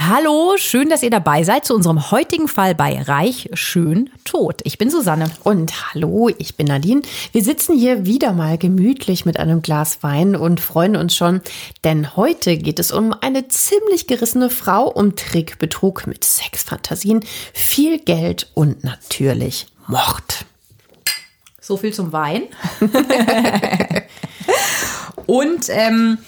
[0.00, 4.60] Hallo, schön, dass ihr dabei seid zu unserem heutigen Fall bei Reich, Schön, Tot.
[4.64, 5.30] Ich bin Susanne.
[5.44, 7.02] Und hallo, ich bin Nadine.
[7.32, 11.42] Wir sitzen hier wieder mal gemütlich mit einem Glas Wein und freuen uns schon,
[11.84, 17.22] denn heute geht es um eine ziemlich gerissene Frau, um Trick, Betrug mit Sexfantasien,
[17.52, 20.46] viel Geld und natürlich Mord.
[21.60, 22.44] So viel zum Wein.
[25.26, 26.18] und ähm,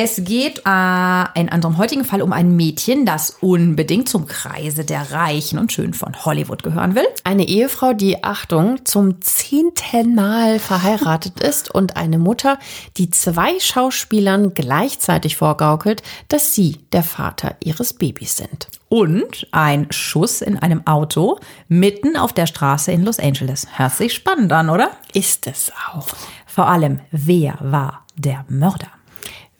[0.00, 5.10] es geht äh, in unserem heutigen Fall um ein Mädchen, das unbedingt zum Kreise der
[5.10, 7.06] Reichen und Schönen von Hollywood gehören will.
[7.24, 12.60] Eine Ehefrau, die, Achtung, zum zehnten Mal verheiratet ist und eine Mutter,
[12.96, 18.68] die zwei Schauspielern gleichzeitig vorgaukelt, dass sie der Vater ihres Babys sind.
[18.88, 23.66] Und ein Schuss in einem Auto mitten auf der Straße in Los Angeles.
[23.76, 24.92] Hört sich spannend an, oder?
[25.12, 26.06] Ist es auch.
[26.46, 28.97] Vor allem, wer war der Mörder?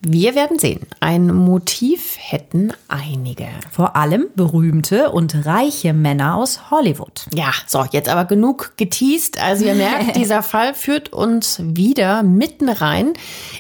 [0.01, 0.87] Wir werden sehen.
[1.01, 3.49] Ein Motiv hätten einige.
[3.71, 7.27] Vor allem berühmte und reiche Männer aus Hollywood.
[7.35, 9.43] Ja, so, jetzt aber genug geteased.
[9.43, 13.15] Also ihr merkt, dieser Fall führt uns wieder mitten rein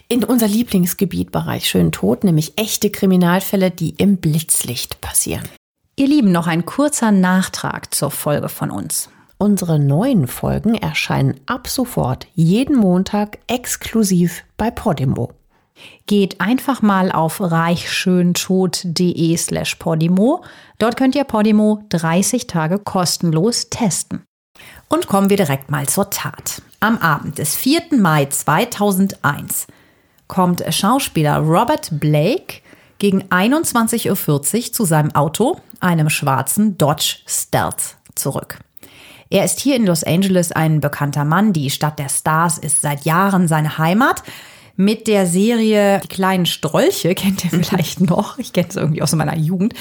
[0.08, 5.48] in unser Lieblingsgebiet Bereich Schön Tod, nämlich echte Kriminalfälle, die im Blitzlicht passieren.
[5.96, 9.08] Ihr Lieben, noch ein kurzer Nachtrag zur Folge von uns.
[9.38, 15.32] Unsere neuen Folgen erscheinen ab sofort jeden Montag exklusiv bei Podimo.
[16.06, 20.44] Geht einfach mal auf reichschöntod.de slash Podimo.
[20.78, 24.24] Dort könnt ihr Podimo 30 Tage kostenlos testen.
[24.88, 26.62] Und kommen wir direkt mal zur Tat.
[26.80, 27.82] Am Abend des 4.
[27.98, 29.66] Mai 2001
[30.26, 32.60] kommt Schauspieler Robert Blake
[32.98, 38.58] gegen 21.40 Uhr zu seinem Auto, einem schwarzen Dodge Stealth, zurück.
[39.30, 41.52] Er ist hier in Los Angeles ein bekannter Mann.
[41.52, 44.22] Die Stadt der Stars ist seit Jahren seine Heimat
[44.78, 49.14] mit der Serie Die kleinen Strolche, kennt ihr vielleicht noch, ich kenne es irgendwie aus
[49.14, 49.74] meiner Jugend,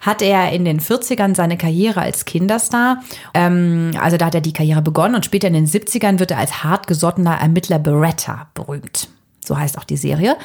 [0.00, 3.02] hat er in den 40ern seine Karriere als Kinderstar,
[3.34, 6.38] ähm, also da hat er die Karriere begonnen und später in den 70ern wird er
[6.38, 9.08] als hartgesottener Ermittler Beretta berühmt.
[9.40, 10.36] So heißt auch die Serie.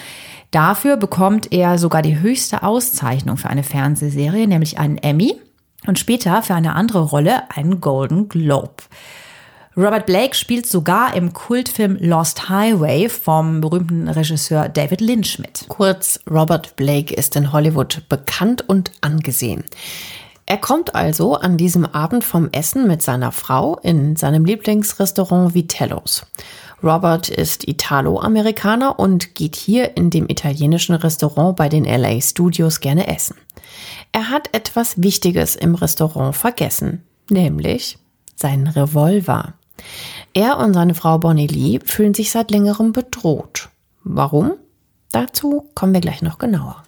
[0.51, 5.35] Dafür bekommt er sogar die höchste Auszeichnung für eine Fernsehserie, nämlich einen Emmy
[5.85, 8.83] und später für eine andere Rolle einen Golden Globe.
[9.79, 15.67] Robert Blake spielt sogar im Kultfilm Lost Highway vom berühmten Regisseur David Lynch mit.
[15.69, 19.63] Kurz, Robert Blake ist in Hollywood bekannt und angesehen.
[20.45, 26.25] Er kommt also an diesem Abend vom Essen mit seiner Frau in seinem Lieblingsrestaurant Vitellos.
[26.83, 33.07] Robert ist Italo-Amerikaner und geht hier in dem italienischen Restaurant bei den LA Studios gerne
[33.07, 33.37] essen.
[34.11, 37.97] Er hat etwas Wichtiges im Restaurant vergessen, nämlich
[38.35, 39.53] seinen Revolver.
[40.33, 43.69] Er und seine Frau Bonnie Lee fühlen sich seit längerem bedroht.
[44.03, 44.53] Warum?
[45.11, 46.83] Dazu kommen wir gleich noch genauer.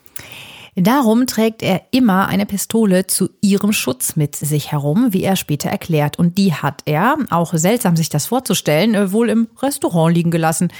[0.76, 5.70] Darum trägt er immer eine Pistole zu ihrem Schutz mit sich herum, wie er später
[5.70, 6.18] erklärt.
[6.18, 10.72] Und die hat er, auch seltsam sich das vorzustellen, wohl im Restaurant liegen gelassen.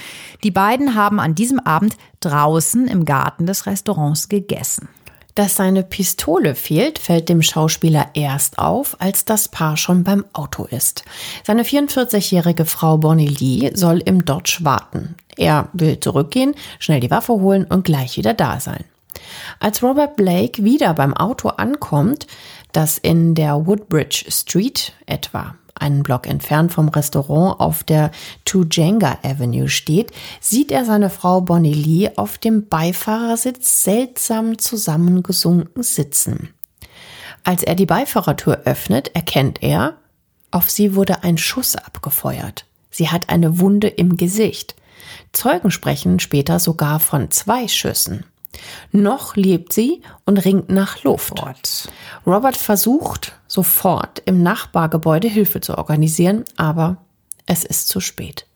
[0.44, 4.88] Die beiden haben an diesem Abend draußen im Garten des Restaurants gegessen.
[5.34, 10.64] Dass seine Pistole fehlt, fällt dem Schauspieler erst auf, als das Paar schon beim Auto
[10.64, 11.04] ist.
[11.44, 15.14] Seine 44-jährige Frau Bonnie Lee soll im Dodge warten.
[15.36, 18.84] Er will zurückgehen, schnell die Waffe holen und gleich wieder da sein.
[19.58, 22.26] Als Robert Blake wieder beim Auto ankommt,
[22.72, 28.10] das in der Woodbridge Street etwa einen Block entfernt vom Restaurant auf der
[28.44, 36.50] Tujanga Avenue steht, sieht er seine Frau Bonnie Lee auf dem Beifahrersitz seltsam zusammengesunken sitzen.
[37.44, 39.96] Als er die Beifahrertür öffnet, erkennt er,
[40.50, 42.66] auf sie wurde ein Schuss abgefeuert.
[42.90, 44.76] Sie hat eine Wunde im Gesicht.
[45.32, 48.24] Zeugen sprechen später sogar von zwei Schüssen.
[48.90, 51.36] Noch lebt sie und ringt nach Luft.
[51.36, 51.88] Gott.
[52.26, 56.98] Robert versucht sofort im Nachbargebäude Hilfe zu organisieren, aber
[57.46, 58.46] es ist zu spät.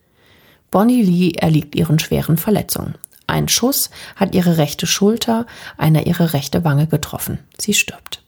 [0.71, 2.95] Bonnie Lee erliegt ihren schweren Verletzungen.
[3.25, 5.45] Ein Schuss hat ihre rechte Schulter,
[5.77, 7.39] einer ihre rechte Wange getroffen.
[7.57, 8.23] Sie stirbt.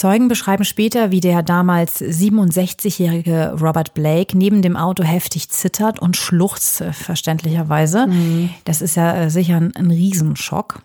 [0.00, 6.16] Zeugen beschreiben später, wie der damals 67-jährige Robert Blake neben dem Auto heftig zittert und
[6.16, 8.06] schluchzt, verständlicherweise.
[8.06, 8.48] Mhm.
[8.64, 10.80] Das ist ja äh, sicher ein, ein Riesenschock.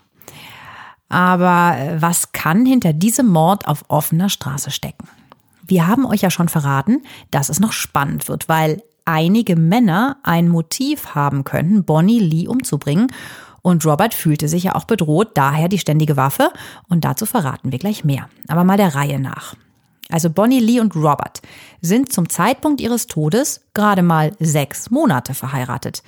[1.07, 5.07] Aber äh, was kann hinter diesem Mord auf offener Straße stecken?
[5.65, 7.01] Wir haben euch ja schon verraten,
[7.31, 13.07] dass es noch spannend wird, weil einige Männer ein Motiv haben könnten, Bonnie Lee umzubringen.
[13.65, 16.51] Und Robert fühlte sich ja auch bedroht, daher die ständige Waffe.
[16.87, 18.29] Und dazu verraten wir gleich mehr.
[18.47, 19.55] Aber mal der Reihe nach.
[20.07, 21.41] Also Bonnie Lee und Robert
[21.81, 26.03] sind zum Zeitpunkt ihres Todes gerade mal sechs Monate verheiratet.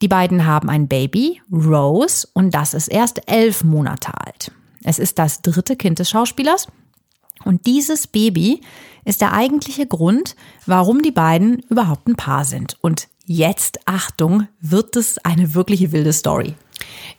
[0.00, 4.50] Die beiden haben ein Baby, Rose, und das ist erst elf Monate alt.
[4.82, 6.68] Es ist das dritte Kind des Schauspielers.
[7.44, 8.62] Und dieses Baby
[9.04, 10.34] ist der eigentliche Grund,
[10.64, 12.78] warum die beiden überhaupt ein Paar sind.
[12.80, 16.54] Und jetzt, Achtung, wird es eine wirkliche wilde Story.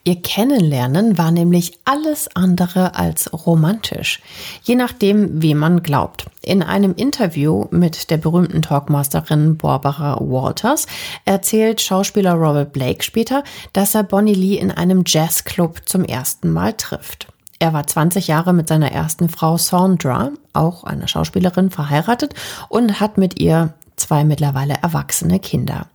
[0.03, 4.21] Ihr Kennenlernen war nämlich alles andere als romantisch,
[4.63, 6.25] je nachdem, wem man glaubt.
[6.41, 10.87] In einem Interview mit der berühmten Talkmasterin Barbara Walters
[11.25, 13.43] erzählt Schauspieler Robert Blake später,
[13.73, 17.27] dass er Bonnie Lee in einem Jazzclub zum ersten Mal trifft.
[17.59, 22.33] Er war 20 Jahre mit seiner ersten Frau Sandra, auch einer Schauspielerin, verheiratet
[22.69, 25.87] und hat mit ihr zwei mittlerweile erwachsene Kinder.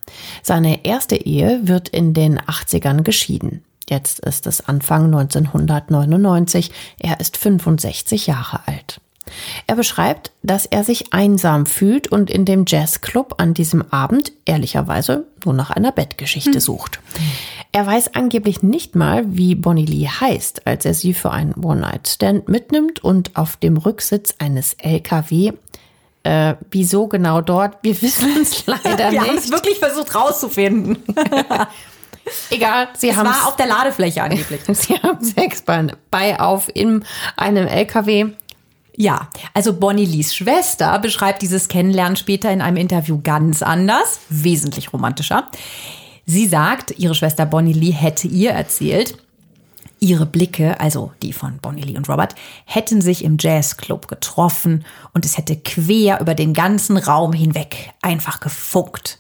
[0.43, 3.65] Seine erste Ehe wird in den 80ern geschieden.
[3.89, 6.73] Jetzt ist es Anfang 1999.
[6.99, 9.01] Er ist 65 Jahre alt.
[9.67, 15.27] Er beschreibt, dass er sich einsam fühlt und in dem Jazzclub an diesem Abend ehrlicherweise
[15.45, 16.61] nur nach einer Bettgeschichte hm.
[16.61, 17.01] sucht.
[17.73, 22.49] Er weiß angeblich nicht mal, wie Bonnie Lee heißt, als er sie für einen One-Night-Stand
[22.49, 25.53] mitnimmt und auf dem Rücksitz eines LKW
[26.27, 27.77] äh, wieso genau dort?
[27.83, 29.13] Wir wissen es leider Wir nicht.
[29.13, 30.99] Wir haben es wirklich versucht rauszufinden.
[32.51, 34.61] Egal, sie haben es war auf der Ladefläche angeblich.
[34.73, 37.05] sie haben Sex bei, bei auf in
[37.37, 38.27] einem LKW.
[38.97, 44.93] Ja, also Bonnie Lees Schwester beschreibt dieses Kennenlernen später in einem Interview ganz anders, wesentlich
[44.93, 45.49] romantischer.
[46.25, 49.19] Sie sagt, ihre Schwester Bonnie Lee hätte ihr erzählt,
[50.07, 55.25] Ihre Blicke, also die von Bonnie Lee und Robert, hätten sich im Jazzclub getroffen und
[55.25, 59.19] es hätte quer über den ganzen Raum hinweg einfach gefunkt.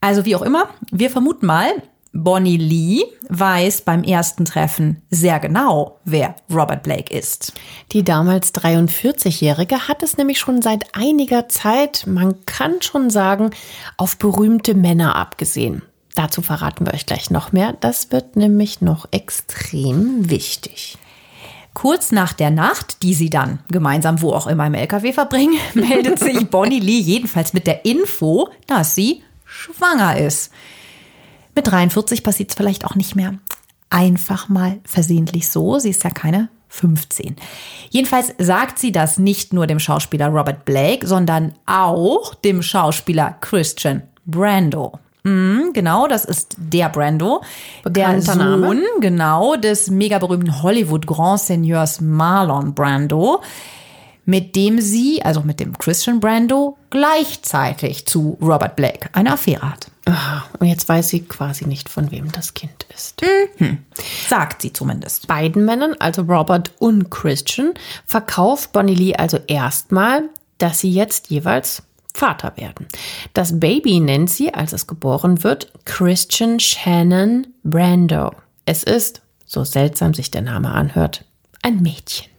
[0.00, 1.70] Also wie auch immer, wir vermuten mal,
[2.12, 7.52] Bonnie Lee weiß beim ersten Treffen sehr genau, wer Robert Blake ist.
[7.92, 13.50] Die damals 43-Jährige hat es nämlich schon seit einiger Zeit, man kann schon sagen,
[13.96, 15.82] auf berühmte Männer abgesehen.
[16.14, 17.74] Dazu verraten wir euch gleich noch mehr.
[17.80, 20.98] Das wird nämlich noch extrem wichtig.
[21.72, 26.18] Kurz nach der Nacht, die sie dann gemeinsam wo auch immer im LKW verbringen, meldet
[26.18, 30.52] sich Bonnie Lee jedenfalls mit der Info, dass sie schwanger ist.
[31.54, 33.34] Mit 43 passiert es vielleicht auch nicht mehr.
[33.88, 35.78] Einfach mal versehentlich so.
[35.78, 37.36] Sie ist ja keine 15.
[37.90, 44.02] Jedenfalls sagt sie das nicht nur dem Schauspieler Robert Blake, sondern auch dem Schauspieler Christian
[44.24, 44.98] Brando.
[45.22, 47.42] Mm, genau, das ist der Brando.
[47.82, 48.82] Bekannter der Sohn, Name.
[49.00, 53.42] genau, des mega berühmten Hollywood Grand Seigneurs Marlon Brando,
[54.24, 59.90] mit dem sie, also mit dem Christian Brando, gleichzeitig zu Robert Blake eine Affäre hat.
[60.06, 63.22] Aha, und jetzt weiß sie quasi nicht, von wem das Kind ist.
[63.58, 63.78] Mhm.
[64.28, 65.26] Sagt sie zumindest.
[65.26, 67.74] Beiden Männern, also Robert und Christian,
[68.06, 70.22] verkauft Bonnie Lee also erstmal,
[70.58, 71.82] dass sie jetzt jeweils
[72.14, 72.86] Vater werden.
[73.34, 78.32] Das Baby nennt sie, als es geboren wird, Christian Shannon Brando.
[78.64, 81.24] Es ist, so seltsam sich der Name anhört,
[81.62, 82.29] ein Mädchen.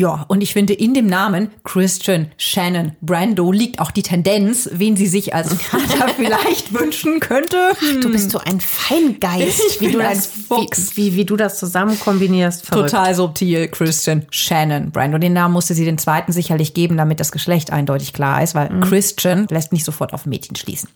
[0.00, 4.96] Ja, und ich finde, in dem Namen Christian Shannon Brando liegt auch die Tendenz, wen
[4.96, 7.58] sie sich als Vater vielleicht wünschen könnte.
[7.74, 12.00] Ach, du bist so ein Feingeist, wie du, das, wie, wie, wie, du das zusammen
[12.00, 12.64] kombinierst.
[12.64, 12.92] Verrückt.
[12.92, 15.18] Total subtil, Christian Shannon Brando.
[15.18, 18.70] Den Namen musste sie den zweiten sicherlich geben, damit das Geschlecht eindeutig klar ist, weil
[18.70, 18.80] mhm.
[18.80, 20.88] Christian lässt nicht sofort auf Mädchen schließen.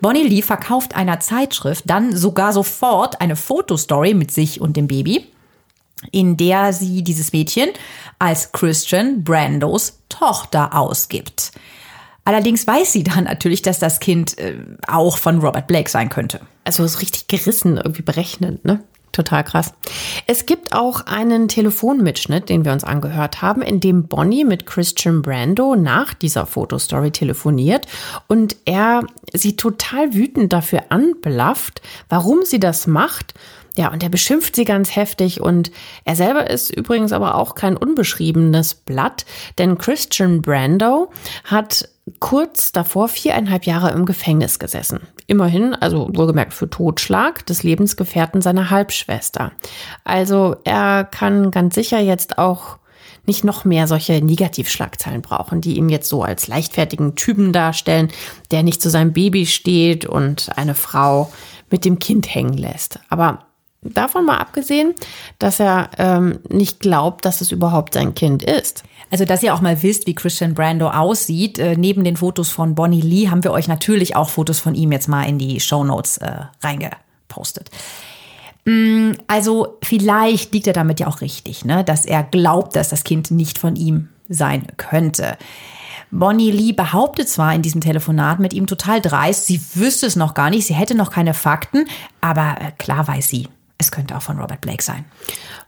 [0.00, 5.26] Bonnie Lee verkauft einer Zeitschrift dann sogar sofort eine Fotostory mit sich und dem Baby
[6.12, 7.70] in der sie dieses Mädchen
[8.18, 11.52] als Christian Brandos Tochter ausgibt.
[12.24, 14.56] Allerdings weiß sie dann natürlich, dass das Kind äh,
[14.88, 16.40] auch von Robert Blake sein könnte.
[16.64, 18.82] Also ist richtig gerissen, irgendwie berechnend, ne?
[19.12, 19.72] Total krass.
[20.26, 25.22] Es gibt auch einen Telefonmitschnitt, den wir uns angehört haben, in dem Bonnie mit Christian
[25.22, 27.86] Brando nach dieser Fotostory telefoniert
[28.26, 33.32] und er sie total wütend dafür anblafft, warum sie das macht
[33.76, 35.70] ja, und er beschimpft sie ganz heftig und
[36.04, 39.26] er selber ist übrigens aber auch kein unbeschriebenes Blatt,
[39.58, 41.10] denn Christian Brando
[41.44, 41.88] hat
[42.20, 45.00] kurz davor viereinhalb Jahre im Gefängnis gesessen.
[45.26, 49.52] Immerhin, also wohlgemerkt für Totschlag des Lebensgefährten seiner Halbschwester.
[50.04, 52.78] Also er kann ganz sicher jetzt auch
[53.26, 58.08] nicht noch mehr solche Negativschlagzeilen brauchen, die ihn jetzt so als leichtfertigen Typen darstellen,
[58.52, 61.32] der nicht zu seinem Baby steht und eine Frau
[61.70, 63.00] mit dem Kind hängen lässt.
[63.08, 63.45] Aber
[63.94, 64.94] davon mal abgesehen,
[65.38, 68.84] dass er ähm, nicht glaubt, dass es überhaupt sein Kind ist.
[69.10, 71.58] Also, dass ihr auch mal wisst, wie Christian Brando aussieht.
[71.58, 74.92] Äh, neben den Fotos von Bonnie Lee haben wir euch natürlich auch Fotos von ihm
[74.92, 77.70] jetzt mal in die Show Notes äh, reingepostet.
[78.64, 81.84] Mm, also, vielleicht liegt er damit ja auch richtig, ne?
[81.84, 85.36] dass er glaubt, dass das Kind nicht von ihm sein könnte.
[86.10, 90.34] Bonnie Lee behauptet zwar in diesem Telefonat mit ihm total dreist, sie wüsste es noch
[90.34, 91.86] gar nicht, sie hätte noch keine Fakten,
[92.20, 95.04] aber äh, klar weiß sie, es könnte auch von Robert Blake sein.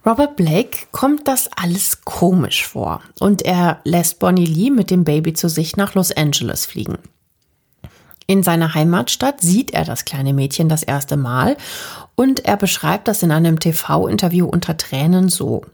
[0.04, 5.34] Robert Blake kommt das alles komisch vor und er lässt Bonnie Lee mit dem Baby
[5.34, 6.98] zu sich nach Los Angeles fliegen.
[8.26, 11.56] In seiner Heimatstadt sieht er das kleine Mädchen das erste Mal
[12.14, 15.64] und er beschreibt das in einem TV-Interview unter Tränen so.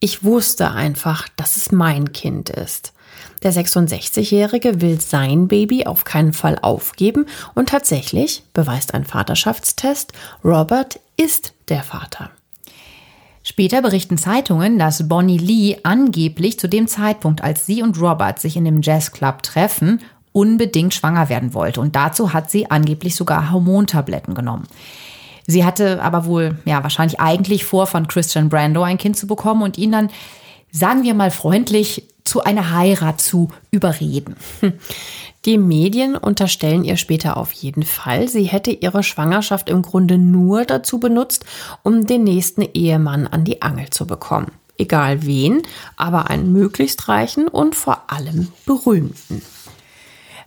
[0.00, 2.92] Ich wusste einfach, dass es mein Kind ist.
[3.42, 10.12] Der 66-Jährige will sein Baby auf keinen Fall aufgeben und tatsächlich beweist ein Vaterschaftstest,
[10.44, 12.30] Robert ist der Vater.
[13.42, 18.56] Später berichten Zeitungen, dass Bonnie Lee angeblich zu dem Zeitpunkt, als sie und Robert sich
[18.56, 20.00] in dem Jazzclub treffen,
[20.32, 21.80] unbedingt schwanger werden wollte.
[21.80, 24.66] Und dazu hat sie angeblich sogar Hormontabletten genommen.
[25.46, 29.62] Sie hatte aber wohl, ja, wahrscheinlich eigentlich vor, von Christian Brando ein Kind zu bekommen
[29.62, 30.10] und ihn dann,
[30.72, 34.36] sagen wir mal freundlich, zu einer Heirat zu überreden.
[35.44, 40.64] Die Medien unterstellen ihr später auf jeden Fall, sie hätte ihre Schwangerschaft im Grunde nur
[40.64, 41.44] dazu benutzt,
[41.84, 44.50] um den nächsten Ehemann an die Angel zu bekommen.
[44.76, 45.62] Egal wen,
[45.96, 49.40] aber einen möglichst reichen und vor allem berühmten.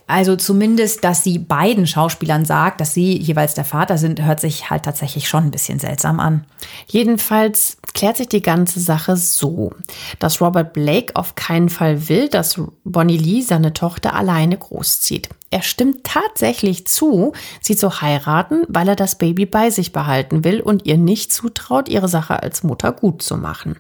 [0.10, 4.70] Also zumindest, dass sie beiden Schauspielern sagt, dass sie jeweils der Vater sind, hört sich
[4.72, 6.46] halt tatsächlich schon ein bisschen seltsam an.
[6.88, 9.74] Jedenfalls klärt sich die ganze Sache so,
[10.20, 15.30] dass Robert Blake auf keinen Fall will, dass Bonnie Lee seine Tochter alleine großzieht.
[15.52, 20.62] Er stimmt tatsächlich zu, sie zu heiraten, weil er das Baby bei sich behalten will
[20.62, 23.78] und ihr nicht zutraut, ihre Sache als Mutter gut zu machen.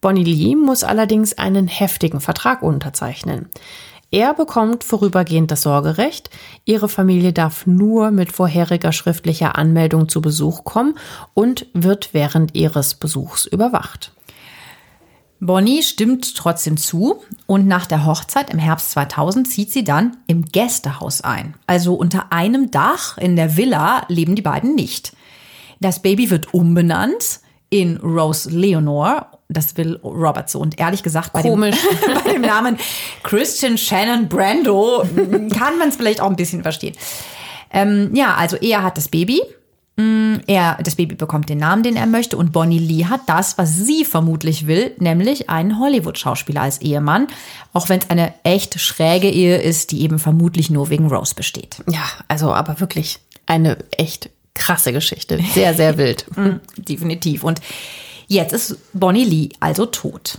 [0.00, 3.48] Bonnie Lee muss allerdings einen heftigen Vertrag unterzeichnen.
[4.10, 6.30] Er bekommt vorübergehend das Sorgerecht.
[6.64, 10.94] Ihre Familie darf nur mit vorheriger schriftlicher Anmeldung zu Besuch kommen
[11.34, 14.12] und wird während ihres Besuchs überwacht.
[15.40, 20.46] Bonnie stimmt trotzdem zu und nach der Hochzeit im Herbst 2000 zieht sie dann im
[20.46, 21.54] Gästehaus ein.
[21.66, 25.12] Also unter einem Dach in der Villa leben die beiden nicht.
[25.80, 30.58] Das Baby wird umbenannt in Rose Leonore das will Robert so.
[30.58, 31.76] Und ehrlich gesagt, bei, Komisch.
[31.80, 32.76] Dem, bei dem Namen
[33.22, 35.04] Christian Shannon Brando
[35.56, 36.94] kann man es vielleicht auch ein bisschen verstehen.
[37.72, 39.40] Ähm, ja, also er hat das Baby.
[39.96, 42.36] Mm, er, das Baby bekommt den Namen, den er möchte.
[42.36, 47.26] Und Bonnie Lee hat das, was sie vermutlich will, nämlich einen Hollywood-Schauspieler als Ehemann.
[47.72, 51.82] Auch wenn es eine echt schräge Ehe ist, die eben vermutlich nur wegen Rose besteht.
[51.90, 55.40] Ja, also aber wirklich eine echt krasse Geschichte.
[55.52, 56.26] Sehr, sehr wild.
[56.36, 57.44] Mm, definitiv.
[57.44, 57.60] Und
[58.28, 60.38] Jetzt ist Bonnie Lee also tot.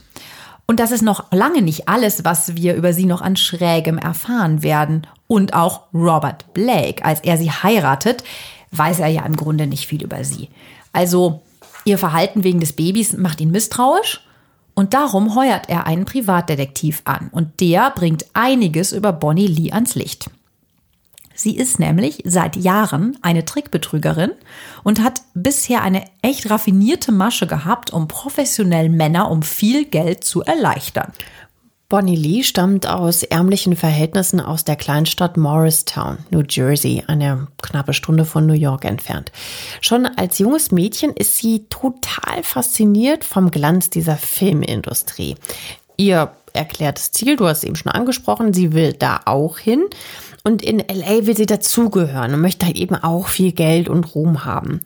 [0.67, 4.62] Und das ist noch lange nicht alles, was wir über sie noch an Schrägem erfahren
[4.62, 5.08] werden.
[5.25, 8.24] Und auch Robert Blake, als er sie heiratet,
[8.72, 10.50] weiß er ja im Grunde nicht viel über sie.
[10.93, 11.41] Also
[11.86, 14.22] ihr Verhalten wegen des Babys macht ihn misstrauisch
[14.75, 19.96] und darum heuert er einen Privatdetektiv an und der bringt einiges über Bonnie Lee ans
[19.96, 20.29] Licht.
[21.39, 24.31] Sie ist nämlich seit Jahren eine Trickbetrügerin
[24.84, 30.41] und hat bisher eine echt raffinierte Masche gehabt, um professionell Männer um viel Geld zu
[30.41, 31.13] erleichtern.
[31.88, 38.25] Bonnie Lee stammt aus ärmlichen Verhältnissen aus der Kleinstadt Morristown, New Jersey, eine knappe Stunde
[38.25, 39.31] von New York entfernt.
[39.79, 45.38] Schon als junges Mädchen ist sie total fasziniert vom Glanz dieser Filmindustrie.
[45.96, 49.86] Ihr erklärtes Ziel, du hast es eben schon angesprochen, sie will da auch hin.
[50.46, 54.46] Und in LA will sie dazugehören und möchte halt eben auch viel Geld und Ruhm
[54.46, 54.79] haben.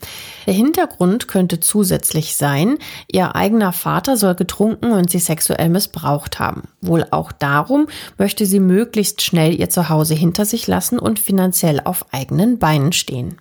[0.46, 2.78] Der Hintergrund könnte zusätzlich sein,
[3.10, 6.64] ihr eigener Vater soll getrunken und sie sexuell missbraucht haben.
[6.80, 7.86] Wohl auch darum
[8.18, 13.38] möchte sie möglichst schnell ihr Zuhause hinter sich lassen und finanziell auf eigenen Beinen stehen.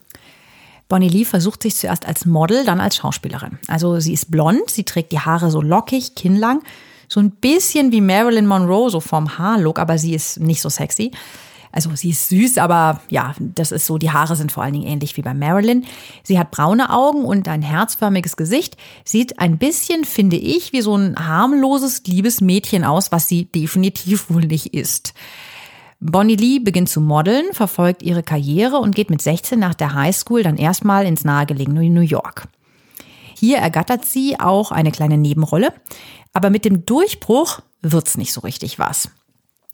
[0.89, 3.57] Bonnie Lee versucht sich zuerst als Model, dann als Schauspielerin.
[3.67, 6.61] Also sie ist blond, sie trägt die Haare so lockig, kinnlang,
[7.07, 11.11] so ein bisschen wie Marilyn Monroe, so vom Haarlook, aber sie ist nicht so sexy.
[11.73, 14.85] Also sie ist süß, aber ja, das ist so, die Haare sind vor allen Dingen
[14.85, 15.85] ähnlich wie bei Marilyn.
[16.21, 20.95] Sie hat braune Augen und ein herzförmiges Gesicht, sieht ein bisschen, finde ich, wie so
[20.95, 25.15] ein harmloses, liebes Mädchen aus, was sie definitiv wohl nicht ist.
[25.99, 30.43] Bonnie Lee beginnt zu modeln, verfolgt ihre Karriere und geht mit 16 nach der Highschool
[30.43, 32.47] dann erstmal ins nahegelegene New York.
[33.35, 35.73] Hier ergattert sie auch eine kleine Nebenrolle,
[36.33, 39.09] aber mit dem Durchbruch wird's nicht so richtig was.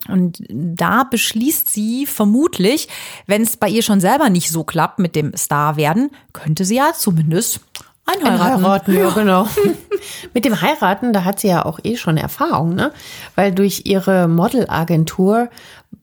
[0.07, 2.87] Und da beschließt sie vermutlich,
[3.27, 6.77] wenn es bei ihr schon selber nicht so klappt mit dem Star werden, könnte sie
[6.77, 7.59] ja zumindest
[8.05, 8.41] einheiraten.
[8.41, 9.47] Einheiraten, ja, genau.
[10.33, 12.91] Mit dem Heiraten, da hat sie ja auch eh schon Erfahrung, ne?
[13.35, 15.49] Weil durch ihre Modelagentur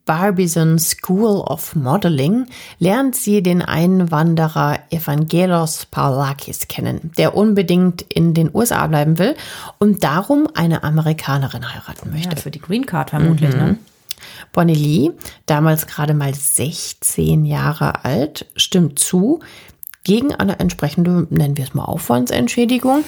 [0.04, 2.46] Barbizon School of Modeling
[2.78, 9.34] lernt sie den Einwanderer Evangelos Paulakis kennen, der unbedingt in den USA bleiben will
[9.78, 12.36] und darum eine Amerikanerin heiraten möchte.
[12.36, 13.58] Ja, für die Green Card vermutlich, mhm.
[13.58, 13.78] ne?
[14.52, 15.10] Bonnie Lee,
[15.46, 19.40] damals gerade mal 16 Jahre alt, stimmt zu,
[20.04, 23.04] gegen eine entsprechende, nennen wir es mal Aufwandsentschädigung.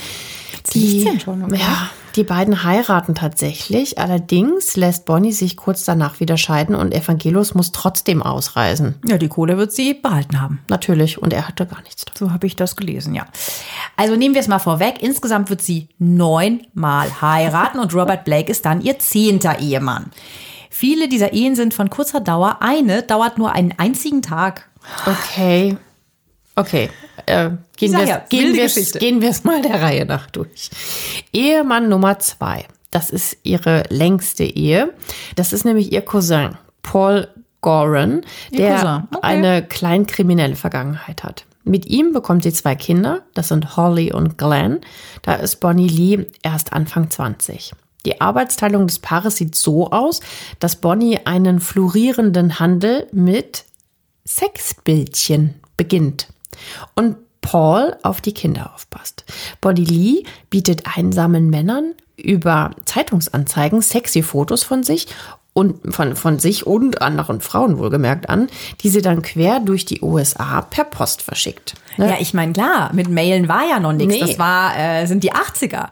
[0.75, 1.57] Die, 16 schon, okay.
[1.59, 3.99] Ja, die beiden heiraten tatsächlich.
[3.99, 8.97] Allerdings lässt Bonnie sich kurz danach wieder scheiden und Evangelos muss trotzdem ausreisen.
[9.05, 10.61] Ja, die Kohle wird sie behalten haben.
[10.69, 11.23] Natürlich.
[11.23, 12.05] Und er hatte gar nichts.
[12.17, 13.27] So habe ich das gelesen, ja.
[13.97, 14.97] Also nehmen wir es mal vorweg.
[15.01, 20.11] Insgesamt wird sie neunmal heiraten und Robert Blake ist dann ihr zehnter Ehemann.
[20.71, 22.59] Viele dieser Ehen sind von kurzer Dauer.
[22.61, 24.69] Eine dauert nur einen einzigen Tag.
[25.07, 25.77] Okay.
[26.59, 26.91] Okay,
[27.27, 30.71] äh, gehen wir ja, gehen gehen wir es mal der Reihe nach durch.
[31.33, 32.67] Ehemann Nummer zwei.
[32.91, 34.93] Das ist ihre längste Ehe.
[35.37, 37.29] Das ist nämlich ihr Cousin Paul
[37.61, 39.19] Goran, der okay.
[39.23, 41.45] eine kleinkriminelle Vergangenheit hat.
[41.63, 44.81] Mit ihm bekommt sie zwei Kinder, das sind Holly und Glenn.
[45.23, 47.73] Da ist Bonnie Lee erst Anfang 20.
[48.05, 50.21] Die Arbeitsteilung des Paares sieht so aus,
[50.59, 53.65] dass Bonnie einen florierenden Handel mit
[54.27, 56.29] Sexbildchen beginnt
[56.95, 59.25] und Paul auf die Kinder aufpasst.
[59.61, 65.07] Bonnie Lee bietet einsamen Männern über Zeitungsanzeigen sexy Fotos von sich
[65.55, 68.49] und von, von sich und anderen Frauen wohlgemerkt an,
[68.81, 71.75] die sie dann quer durch die USA per Post verschickt.
[71.97, 72.11] Ne?
[72.11, 74.15] Ja, ich meine, klar, mit Mailen war ja noch nichts.
[74.15, 74.21] Nee.
[74.21, 75.89] Das war, äh, sind die 80er.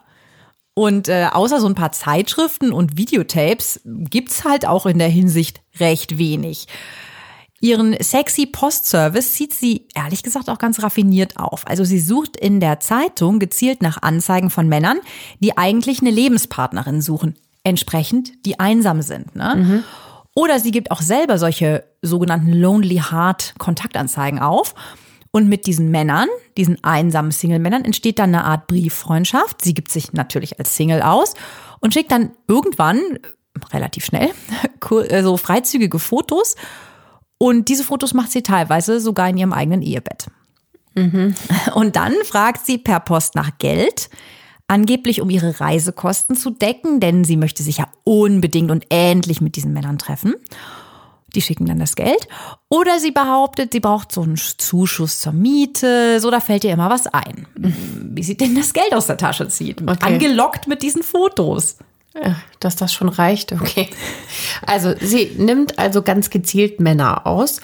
[0.75, 5.63] Und äh, außer so ein paar Zeitschriften und Videotapes gibt's halt auch in der Hinsicht
[5.81, 6.67] recht wenig.
[7.61, 11.67] Ihren sexy Postservice zieht sie ehrlich gesagt auch ganz raffiniert auf.
[11.67, 14.99] Also sie sucht in der Zeitung gezielt nach Anzeigen von Männern,
[15.41, 17.35] die eigentlich eine Lebenspartnerin suchen.
[17.63, 19.35] Entsprechend, die einsam sind.
[19.35, 19.55] Ne?
[19.57, 19.85] Mhm.
[20.35, 24.75] Oder sie gibt auch selber solche sogenannten Lonely Heart Kontaktanzeigen auf.
[25.31, 29.63] Und mit diesen Männern, diesen einsamen Single-Männern, entsteht dann eine Art Brieffreundschaft.
[29.63, 31.35] Sie gibt sich natürlich als Single aus
[31.81, 33.01] und schickt dann irgendwann,
[33.73, 34.31] relativ schnell,
[35.23, 36.55] so freizügige Fotos
[37.39, 40.27] und diese Fotos macht sie teilweise sogar in ihrem eigenen Ehebett.
[40.95, 41.35] Mhm.
[41.75, 44.09] Und dann fragt sie per Post nach Geld,
[44.67, 49.57] angeblich um ihre Reisekosten zu decken, denn sie möchte sich ja unbedingt und endlich mit
[49.57, 50.35] diesen Männern treffen.
[51.35, 52.29] Die schicken dann das Geld.
[52.71, 56.19] Oder sie behauptet, sie braucht so einen Zuschuss zur Miete.
[56.19, 57.47] So, da fällt ihr immer was ein.
[57.57, 59.83] Wie sie denn das Geld aus der Tasche zieht.
[59.83, 60.15] Okay.
[60.15, 61.77] Angelockt mit diesen Fotos.
[62.61, 63.89] Dass das schon reicht, okay.
[64.67, 67.61] Also sie nimmt also ganz gezielt Männer aus.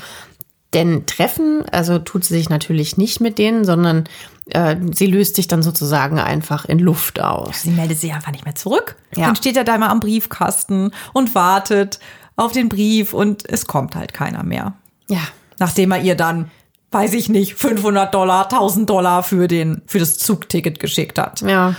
[0.74, 4.04] Denn treffen, also tut sie sich natürlich nicht mit denen, sondern
[4.50, 7.62] äh, sie löst sich dann sozusagen einfach in Luft aus.
[7.62, 8.96] Sie meldet sich einfach nicht mehr zurück.
[9.14, 9.26] Ja.
[9.26, 11.98] Dann steht er da immer am Briefkasten und wartet
[12.36, 14.72] auf den Brief und es kommt halt keiner mehr.
[15.08, 15.20] Ja.
[15.58, 16.50] Nachdem er ihr dann,
[16.90, 21.42] weiß ich nicht, 500 Dollar, 1000 Dollar für den, für das Zugticket geschickt hat.
[21.42, 21.74] Ja.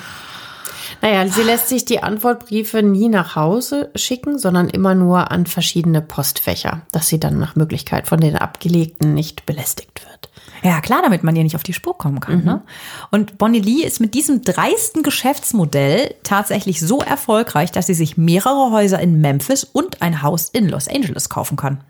[1.03, 6.01] Naja, sie lässt sich die Antwortbriefe nie nach Hause schicken, sondern immer nur an verschiedene
[6.01, 10.29] Postfächer, dass sie dann nach Möglichkeit von den Abgelegten nicht belästigt wird.
[10.63, 12.39] Ja, klar, damit man ihr nicht auf die Spur kommen kann.
[12.39, 12.45] Mhm.
[12.45, 12.61] Ne?
[13.11, 18.71] Und Bonnie Lee ist mit diesem dreisten Geschäftsmodell tatsächlich so erfolgreich, dass sie sich mehrere
[18.71, 21.83] Häuser in Memphis und ein Haus in Los Angeles kaufen kann.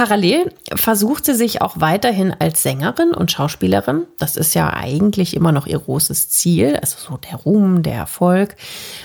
[0.00, 4.06] Parallel versucht sie sich auch weiterhin als Sängerin und Schauspielerin.
[4.18, 8.56] Das ist ja eigentlich immer noch ihr großes Ziel, also so der Ruhm, der Erfolg.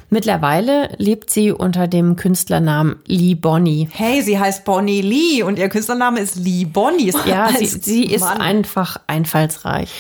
[0.10, 3.90] Mittlerweile lebt sie unter dem Künstlernamen Lee Bonnie.
[3.92, 7.12] Hey, sie heißt Bonnie Lee und ihr Künstlername ist Lee Bonnie.
[7.26, 9.92] Ja, sie, sie ist einfach einfallsreich.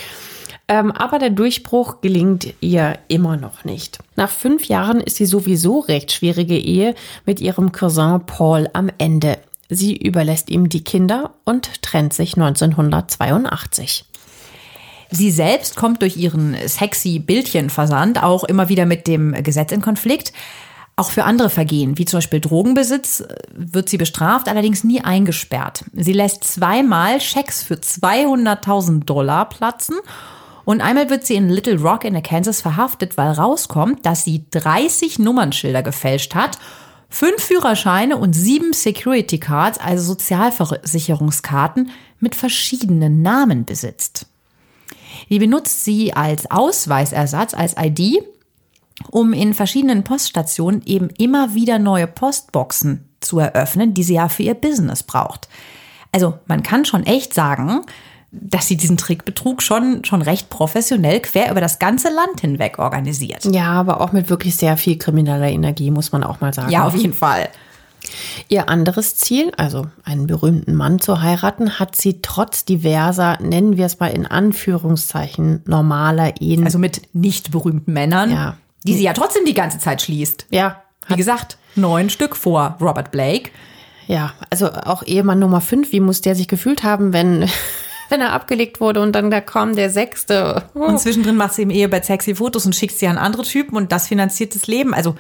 [0.70, 4.00] Ähm, aber der Durchbruch gelingt ihr immer noch nicht.
[4.16, 9.38] Nach fünf Jahren ist die sowieso recht schwierige Ehe mit ihrem Cousin Paul am Ende.
[9.70, 14.06] Sie überlässt ihm die Kinder und trennt sich 1982.
[15.12, 20.34] Sie selbst kommt durch ihren sexy Bildchenversand auch immer wieder mit dem Gesetz in Konflikt.
[20.98, 23.24] Auch für andere Vergehen, wie zum Beispiel Drogenbesitz,
[23.54, 25.84] wird sie bestraft, allerdings nie eingesperrt.
[25.94, 29.98] Sie lässt zweimal Schecks für 200.000 Dollar platzen
[30.64, 35.20] und einmal wird sie in Little Rock in Kansas verhaftet, weil rauskommt, dass sie 30
[35.20, 36.58] Nummernschilder gefälscht hat
[37.10, 44.28] fünf Führerscheine und sieben Security Cards, also Sozialversicherungskarten mit verschiedenen Namen besitzt.
[45.30, 48.24] Die benutzt sie als Ausweisersatz, als ID,
[49.12, 54.44] um in verschiedenen Poststationen eben immer wieder neue Postboxen zu eröffnen, die sie ja für
[54.44, 55.48] ihr Business braucht.
[56.12, 57.82] Also man kann schon echt sagen,
[58.42, 63.46] dass sie diesen Trickbetrug schon, schon recht professionell quer über das ganze Land hinweg organisiert.
[63.46, 66.70] Ja, aber auch mit wirklich sehr viel krimineller Energie, muss man auch mal sagen.
[66.72, 67.50] Ja, auf jeden Fall.
[68.50, 73.86] Ihr anderes Ziel, also einen berühmten Mann zu heiraten, hat sie trotz diverser, nennen wir
[73.88, 76.64] es mal in Anführungszeichen, normaler Ehen.
[76.66, 78.58] Also mit nicht berühmten Männern, Ja.
[78.84, 80.46] die sie ja trotzdem die ganze Zeit schließt.
[80.52, 83.50] ja, Wie gesagt, neun Stück vor Robert Blake.
[84.08, 87.50] ja, also auch Ehemann Nummer fünf, wie muss der sich gefühlt haben, wenn,
[88.10, 90.64] wenn er abgelegt wurde und dann da kam der sechste.
[90.74, 90.80] Oh.
[90.80, 93.92] Und zwischendrin macht sie im Ehebett sexy Fotos und schickt sie an andere Typen und
[93.92, 94.94] das finanziert das Leben.
[94.94, 95.16] Also,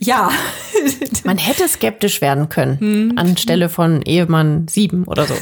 [0.00, 0.30] ja.
[1.24, 5.34] Man hätte skeptisch werden können, anstelle von Ehemann sieben oder so.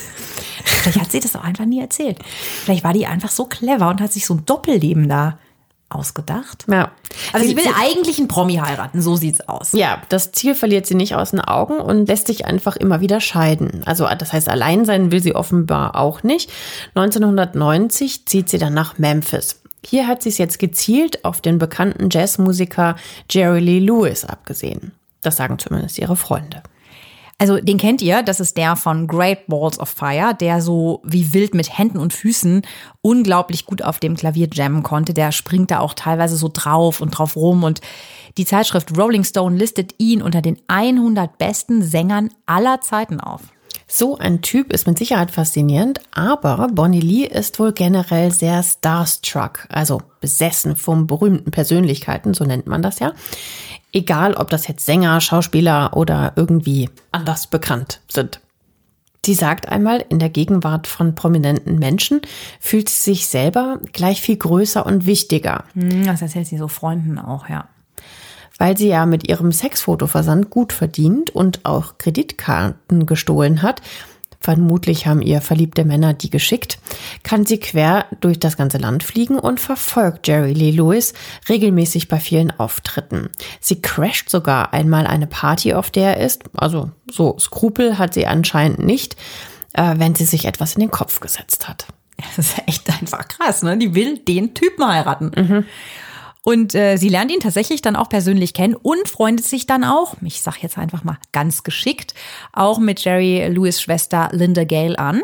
[0.64, 2.18] Vielleicht hat sie das auch einfach nie erzählt.
[2.64, 5.38] Vielleicht war die einfach so clever und hat sich so ein Doppelleben da
[5.94, 6.64] ausgedacht.
[6.70, 6.92] Ja.
[7.32, 9.72] Also sie will eigentlich einen Promi heiraten, so sieht's aus.
[9.72, 13.20] Ja, das Ziel verliert sie nicht aus den Augen und lässt sich einfach immer wieder
[13.20, 13.82] scheiden.
[13.84, 16.50] Also das heißt, allein sein will sie offenbar auch nicht.
[16.94, 19.62] 1990 zieht sie dann nach Memphis.
[19.84, 22.96] Hier hat sie es jetzt gezielt auf den bekannten Jazzmusiker
[23.30, 24.92] Jerry Lee Lewis abgesehen.
[25.22, 26.62] Das sagen zumindest ihre Freunde.
[27.42, 31.34] Also den kennt ihr, das ist der von Great Balls of Fire, der so wie
[31.34, 32.62] wild mit Händen und Füßen
[33.00, 35.12] unglaublich gut auf dem Klavier jammen konnte.
[35.12, 37.80] Der springt da auch teilweise so drauf und drauf rum und
[38.38, 43.40] die Zeitschrift Rolling Stone listet ihn unter den 100 besten Sängern aller Zeiten auf.
[43.88, 49.66] So ein Typ ist mit Sicherheit faszinierend, aber Bonnie Lee ist wohl generell sehr starstruck,
[49.68, 53.12] also besessen von berühmten Persönlichkeiten, so nennt man das ja.
[53.92, 58.40] Egal, ob das jetzt Sänger, Schauspieler oder irgendwie anders bekannt sind.
[59.24, 62.22] Sie sagt einmal, in der Gegenwart von prominenten Menschen
[62.58, 67.18] fühlt sie sich selber gleich viel größer und wichtiger, Hm, Das erzählt sie so Freunden
[67.20, 67.68] auch, ja.
[68.58, 73.80] weil sie ja mit ihrem Sexfotoversand gut verdient und auch Kreditkarten gestohlen hat.
[74.42, 76.78] Vermutlich haben ihr verliebte Männer die geschickt,
[77.22, 81.14] kann sie quer durch das ganze Land fliegen und verfolgt Jerry Lee Lewis
[81.48, 83.30] regelmäßig bei vielen Auftritten.
[83.60, 86.42] Sie crasht sogar einmal eine Party, auf der er ist.
[86.54, 89.16] Also so Skrupel hat sie anscheinend nicht,
[89.74, 91.86] äh, wenn sie sich etwas in den Kopf gesetzt hat.
[92.16, 93.78] Das ist echt einfach krass, ne?
[93.78, 95.66] Die will den Typen heiraten.
[96.44, 100.16] Und äh, sie lernt ihn tatsächlich dann auch persönlich kennen und freundet sich dann auch,
[100.22, 102.14] ich sag jetzt einfach mal ganz geschickt,
[102.52, 105.22] auch mit Jerry Lewis Schwester Linda Gale an.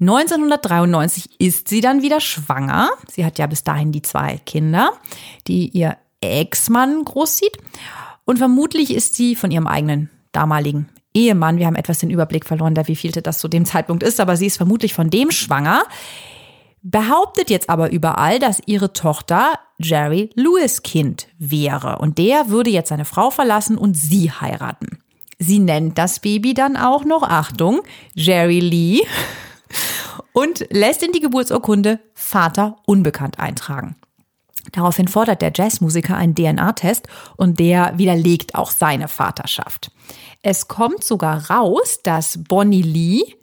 [0.00, 2.90] 1993 ist sie dann wieder schwanger.
[3.10, 4.92] Sie hat ja bis dahin die zwei Kinder,
[5.46, 7.56] die ihr Ex-Mann großzieht.
[8.24, 12.74] Und vermutlich ist sie von ihrem eigenen damaligen Ehemann, wir haben etwas den Überblick verloren,
[12.74, 15.82] der wievielte das zu dem Zeitpunkt ist, aber sie ist vermutlich von dem schwanger,
[16.82, 21.98] behauptet jetzt aber überall, dass ihre Tochter Jerry Lewis Kind wäre.
[21.98, 24.98] Und der würde jetzt seine Frau verlassen und sie heiraten.
[25.38, 27.80] Sie nennt das Baby dann auch noch, Achtung,
[28.14, 29.02] Jerry Lee
[30.32, 33.96] und lässt in die Geburtsurkunde Vater unbekannt eintragen.
[34.72, 39.90] Daraufhin fordert der Jazzmusiker einen DNA-Test und der widerlegt auch seine Vaterschaft.
[40.42, 43.34] Es kommt sogar raus, dass Bonnie Lee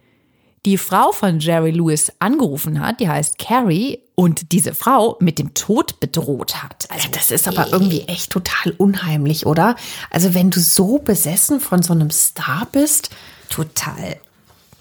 [0.68, 5.54] die Frau von Jerry Lewis angerufen hat, die heißt Carrie, und diese Frau mit dem
[5.54, 6.88] Tod bedroht hat.
[6.90, 9.78] Also Das ist aber irgendwie echt total unheimlich, oder?
[10.10, 13.12] Also wenn du so besessen von so einem Star bist,
[13.50, 14.18] total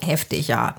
[0.00, 0.74] heftig, ja.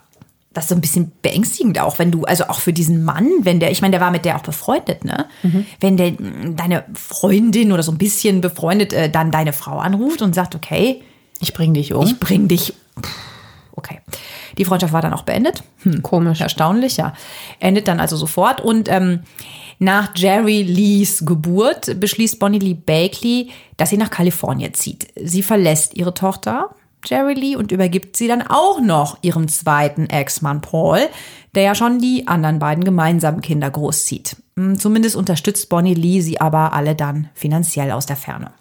[0.53, 3.61] Das ist so ein bisschen beängstigend auch, wenn du, also auch für diesen Mann, wenn
[3.61, 5.27] der, ich meine, der war mit der auch befreundet, ne?
[5.79, 10.21] Wenn der mh, deine Freundin oder so ein bisschen befreundet äh, dann deine Frau anruft
[10.21, 11.01] und sagt, okay,
[11.39, 12.05] ich bring dich um.
[12.07, 12.73] ich bring dich.
[13.73, 13.99] Okay.
[14.57, 15.63] Die Freundschaft war dann auch beendet.
[15.83, 16.41] Hm, Komisch.
[16.41, 17.13] Erstaunlich, ja.
[17.59, 18.61] Endet dann also sofort.
[18.61, 19.21] Und ähm,
[19.79, 25.07] nach Jerry Lees Geburt beschließt Bonnie Lee Bakley, dass sie nach Kalifornien zieht.
[25.15, 26.71] Sie verlässt ihre Tochter,
[27.05, 31.01] Jerry Lee, und übergibt sie dann auch noch ihrem zweiten Ex-Mann Paul,
[31.53, 34.37] der ja schon die anderen beiden gemeinsamen Kinder großzieht.
[34.55, 38.51] Hm, Zumindest unterstützt Bonnie Lee sie aber alle dann finanziell aus der Ferne.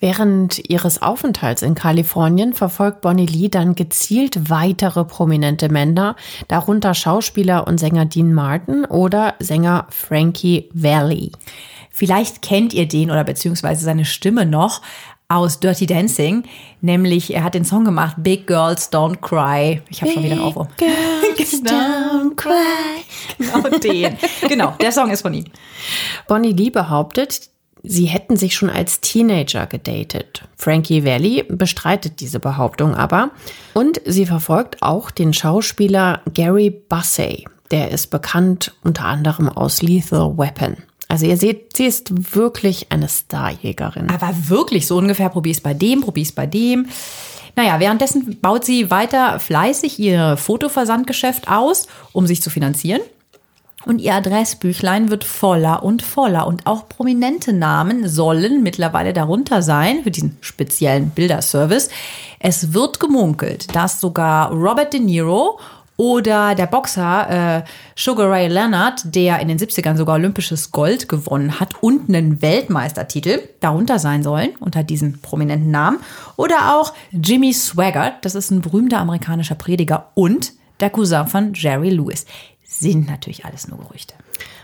[0.00, 6.16] Während ihres Aufenthalts in Kalifornien verfolgt Bonnie Lee dann gezielt weitere prominente Männer,
[6.48, 11.32] darunter Schauspieler und Sänger Dean Martin oder Sänger Frankie Valli.
[11.90, 14.80] Vielleicht kennt ihr den oder beziehungsweise seine Stimme noch
[15.28, 16.44] aus Dirty Dancing,
[16.80, 19.82] nämlich er hat den Song gemacht Big Girls Don't Cry.
[19.90, 20.66] Ich habe schon wieder einen Aufruf.
[20.78, 23.04] Girls don't cry.
[23.38, 24.16] Genau den.
[24.48, 25.44] Genau, der Song ist von ihm.
[26.26, 27.50] Bonnie Lee behauptet,
[27.82, 30.42] sie hätten sich schon als Teenager gedatet.
[30.56, 33.30] Frankie Valli bestreitet diese Behauptung aber.
[33.74, 37.46] Und sie verfolgt auch den Schauspieler Gary Bussey.
[37.70, 40.76] Der ist bekannt unter anderem aus Lethal Weapon.
[41.08, 44.10] Also ihr seht, sie ist wirklich eine Starjägerin.
[44.10, 46.86] Aber wirklich so ungefähr, probier's bei dem, probier's bei dem.
[47.56, 53.00] Naja, währenddessen baut sie weiter fleißig ihr Fotoversandgeschäft aus, um sich zu finanzieren.
[53.86, 56.46] Und ihr Adressbüchlein wird voller und voller.
[56.46, 61.88] Und auch prominente Namen sollen mittlerweile darunter sein für diesen speziellen Bilderservice.
[62.38, 65.58] Es wird gemunkelt, dass sogar Robert De Niro
[66.00, 67.62] oder der Boxer äh,
[67.94, 73.40] Sugar Ray Leonard, der in den 70ern sogar olympisches Gold gewonnen hat und einen Weltmeistertitel
[73.60, 75.98] darunter sein sollen, unter diesen prominenten Namen.
[76.36, 81.90] Oder auch Jimmy Swaggart, das ist ein berühmter amerikanischer Prediger und der Cousin von Jerry
[81.90, 82.24] Lewis.
[82.80, 84.14] Sind natürlich alles nur Gerüchte.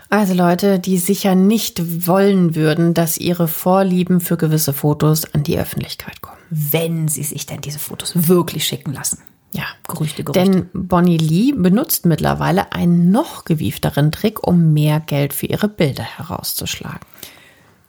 [0.09, 5.59] Also Leute, die sicher nicht wollen würden, dass ihre Vorlieben für gewisse Fotos an die
[5.59, 6.37] Öffentlichkeit kommen.
[6.49, 9.19] Wenn sie sich denn diese Fotos wirklich schicken lassen.
[9.51, 10.49] Ja, Gerüchte, Gerüchte.
[10.49, 16.03] Denn Bonnie Lee benutzt mittlerweile einen noch gewiefteren Trick, um mehr Geld für ihre Bilder
[16.03, 16.99] herauszuschlagen.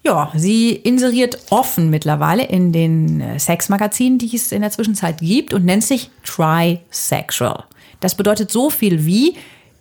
[0.04, 5.52] Ja, sie inseriert offen mittlerweile in den äh, Sexmagazinen, die es in der Zwischenzeit gibt
[5.54, 7.64] und nennt sich Trisexual.
[8.00, 9.34] Das bedeutet so viel wie,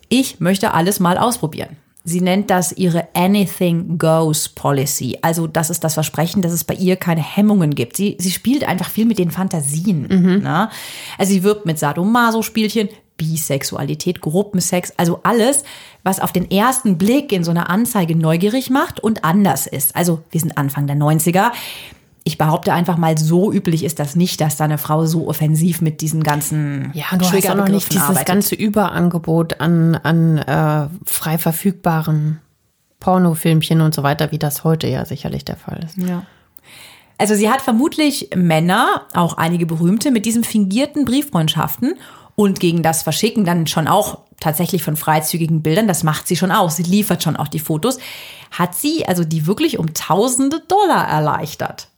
[0.08, 1.76] ich möchte alles mal ausprobieren.
[2.04, 5.18] Sie nennt das ihre Anything Goes Policy.
[5.20, 7.96] Also das ist das Versprechen, dass es bei ihr keine Hemmungen gibt.
[7.96, 10.06] Sie, sie spielt einfach viel mit den Fantasien.
[10.08, 10.42] Mhm.
[10.42, 10.70] Ne?
[11.18, 15.64] Also sie wirbt mit Sadomaso-Spielchen, Bisexualität, Gruppensex, also alles,
[16.04, 19.94] was auf den ersten Blick in so einer Anzeige neugierig macht und anders ist.
[19.94, 21.50] Also wir sind Anfang der 90er
[22.28, 25.80] ich behaupte einfach mal, so üblich ist das nicht, dass da eine Frau so offensiv
[25.80, 28.26] mit diesen ganzen Ja, du hast auch noch nicht dieses arbeitet.
[28.26, 32.40] ganze Überangebot an, an äh, frei verfügbaren
[33.00, 35.96] Pornofilmchen und so weiter, wie das heute ja sicherlich der Fall ist.
[35.96, 36.26] Ja.
[37.16, 41.94] Also sie hat vermutlich Männer, auch einige berühmte, mit diesen fingierten Brieffreundschaften
[42.34, 46.52] und gegen das Verschicken dann schon auch tatsächlich von freizügigen Bildern, das macht sie schon
[46.52, 46.76] aus.
[46.76, 47.98] Sie liefert schon auch die Fotos.
[48.50, 51.88] Hat sie also die wirklich um tausende Dollar erleichtert.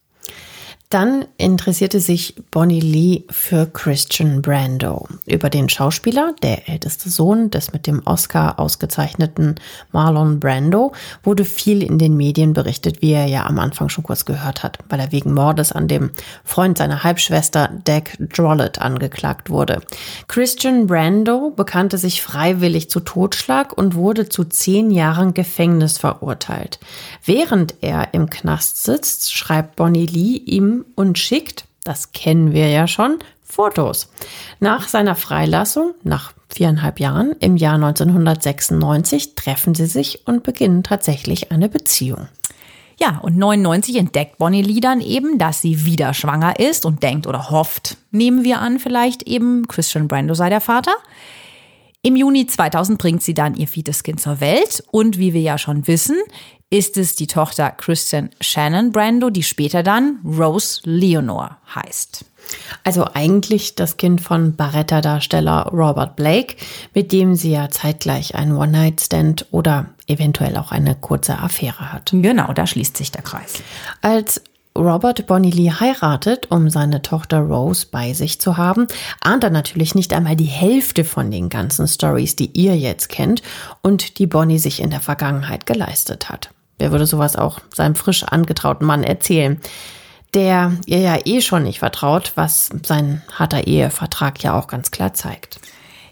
[0.90, 5.06] Dann interessierte sich Bonnie Lee für Christian Brando.
[5.24, 9.54] Über den Schauspieler, der älteste Sohn des mit dem Oscar ausgezeichneten
[9.92, 10.90] Marlon Brando,
[11.22, 14.80] wurde viel in den Medien berichtet, wie er ja am Anfang schon kurz gehört hat,
[14.88, 16.10] weil er wegen Mordes an dem
[16.42, 19.82] Freund seiner Halbschwester Dak Drollett angeklagt wurde.
[20.26, 26.80] Christian Brando bekannte sich freiwillig zu Totschlag und wurde zu zehn Jahren Gefängnis verurteilt.
[27.24, 32.86] Während er im Knast sitzt, schreibt Bonnie Lee ihm und schickt, das kennen wir ja
[32.86, 33.18] schon,
[33.50, 34.10] Fotos.
[34.60, 41.50] Nach seiner Freilassung, nach viereinhalb Jahren, im Jahr 1996, treffen sie sich und beginnen tatsächlich
[41.50, 42.28] eine Beziehung.
[42.98, 47.26] Ja, und 99 entdeckt Bonnie Lee dann eben, dass sie wieder schwanger ist und denkt
[47.26, 50.92] oder hofft, nehmen wir an, vielleicht eben Christian Brando sei der Vater.
[52.02, 55.58] Im Juni 2000 bringt sie dann ihr viertes Kind zur Welt und wie wir ja
[55.58, 56.16] schon wissen,
[56.70, 62.24] ist es die Tochter Christian Shannon Brando, die später dann Rose Leonore heißt.
[62.84, 66.56] Also eigentlich das Kind von Barretta-Darsteller Robert Blake,
[66.94, 72.12] mit dem sie ja zeitgleich einen One-Night-Stand oder eventuell auch eine kurze Affäre hat.
[72.14, 73.62] Genau, da schließt sich der Kreis.
[74.00, 74.42] Als
[74.76, 78.86] Robert Bonnie Lee heiratet, um seine Tochter Rose bei sich zu haben,
[79.20, 83.42] ahnt er natürlich nicht einmal die Hälfte von den ganzen Stories, die ihr jetzt kennt
[83.82, 86.50] und die Bonnie sich in der Vergangenheit geleistet hat.
[86.78, 89.60] Wer würde sowas auch seinem frisch angetrauten Mann erzählen?
[90.34, 95.12] Der ihr ja eh schon nicht vertraut, was sein harter Ehevertrag ja auch ganz klar
[95.12, 95.60] zeigt.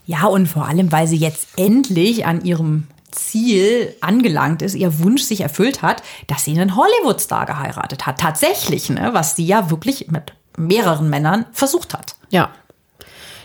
[0.05, 5.23] Ja, und vor allem, weil sie jetzt endlich an ihrem Ziel angelangt ist, ihr Wunsch
[5.23, 8.19] sich erfüllt hat, dass sie einen Hollywood-Star geheiratet hat.
[8.21, 9.11] Tatsächlich, ne?
[9.13, 12.17] was sie ja wirklich mit mehreren Männern versucht hat.
[12.31, 12.51] Ja.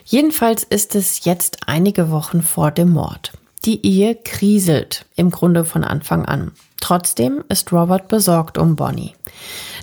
[0.06, 3.32] Jedenfalls ist es jetzt einige Wochen vor dem Mord.
[3.66, 6.52] Die Ehe kriselt im Grunde von Anfang an.
[6.82, 9.14] Trotzdem ist Robert besorgt um Bonnie.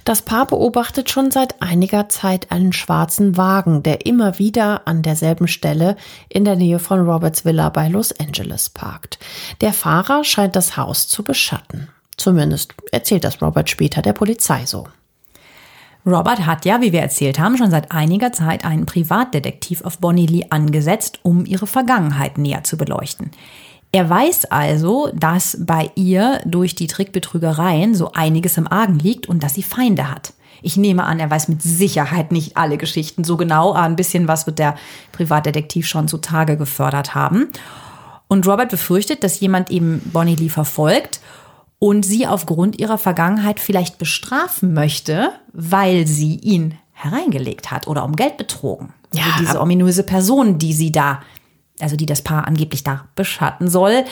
[0.04, 5.46] Das Paar beobachtet schon seit einiger Zeit einen schwarzen Wagen, der immer wieder an derselben
[5.46, 5.96] Stelle
[6.28, 9.18] in der Nähe von Roberts Villa bei Los Angeles parkt.
[9.60, 11.88] Der Fahrer scheint das Haus zu beschatten.
[12.16, 14.86] Zumindest erzählt das Robert später der Polizei so.
[16.06, 20.26] Robert hat ja, wie wir erzählt haben, schon seit einiger Zeit einen Privatdetektiv auf Bonnie
[20.26, 23.30] Lee angesetzt, um ihre Vergangenheit näher zu beleuchten.
[23.92, 29.42] Er weiß also, dass bei ihr durch die Trickbetrügereien so einiges im Argen liegt und
[29.42, 30.32] dass sie Feinde hat.
[30.62, 34.28] Ich nehme an, er weiß mit Sicherheit nicht alle Geschichten so genau, aber ein bisschen
[34.28, 34.76] was wird der
[35.12, 37.48] Privatdetektiv schon zutage gefördert haben.
[38.28, 41.20] Und Robert befürchtet, dass jemand eben Bonnie Lee verfolgt
[41.80, 48.14] und sie aufgrund ihrer Vergangenheit vielleicht bestrafen möchte, weil sie ihn hereingelegt hat oder um
[48.14, 48.92] Geld betrogen.
[49.12, 51.22] Ja, also diese ominöse Person, die sie da,
[51.82, 54.04] also die das Paar angeblich da beschatten soll,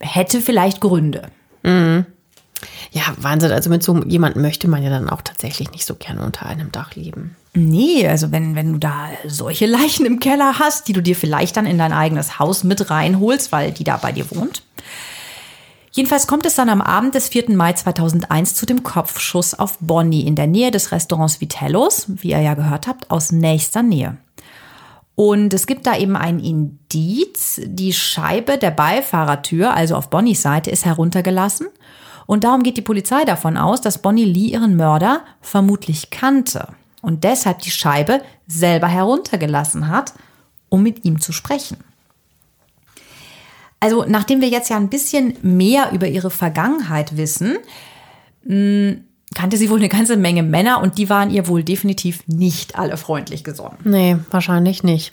[0.00, 1.22] hätte vielleicht Gründe.
[2.90, 3.52] Ja, Wahnsinn.
[3.52, 6.72] Also mit so jemandem möchte man ja dann auch tatsächlich nicht so gerne unter einem
[6.72, 7.36] Dach leben.
[7.54, 11.56] Nee, also wenn, wenn du da solche Leichen im Keller hast, die du dir vielleicht
[11.56, 14.62] dann in dein eigenes Haus mit reinholst, weil die da bei dir wohnt.
[15.90, 17.50] Jedenfalls kommt es dann am Abend des 4.
[17.56, 22.40] Mai 2001 zu dem Kopfschuss auf Bonnie in der Nähe des Restaurants Vitellos, wie ihr
[22.40, 24.16] ja gehört habt, aus nächster Nähe.
[25.18, 27.60] Und es gibt da eben ein Indiz.
[27.64, 31.66] Die Scheibe der Beifahrertür, also auf Bonnies Seite, ist heruntergelassen.
[32.26, 36.68] Und darum geht die Polizei davon aus, dass Bonnie Lee ihren Mörder vermutlich kannte
[37.02, 40.12] und deshalb die Scheibe selber heruntergelassen hat,
[40.68, 41.78] um mit ihm zu sprechen.
[43.80, 47.58] Also, nachdem wir jetzt ja ein bisschen mehr über ihre Vergangenheit wissen,
[48.44, 48.98] mh,
[49.34, 52.96] kannte sie wohl eine ganze Menge Männer und die waren ihr wohl definitiv nicht alle
[52.96, 53.76] freundlich gesonnen.
[53.84, 55.12] Nee, wahrscheinlich nicht.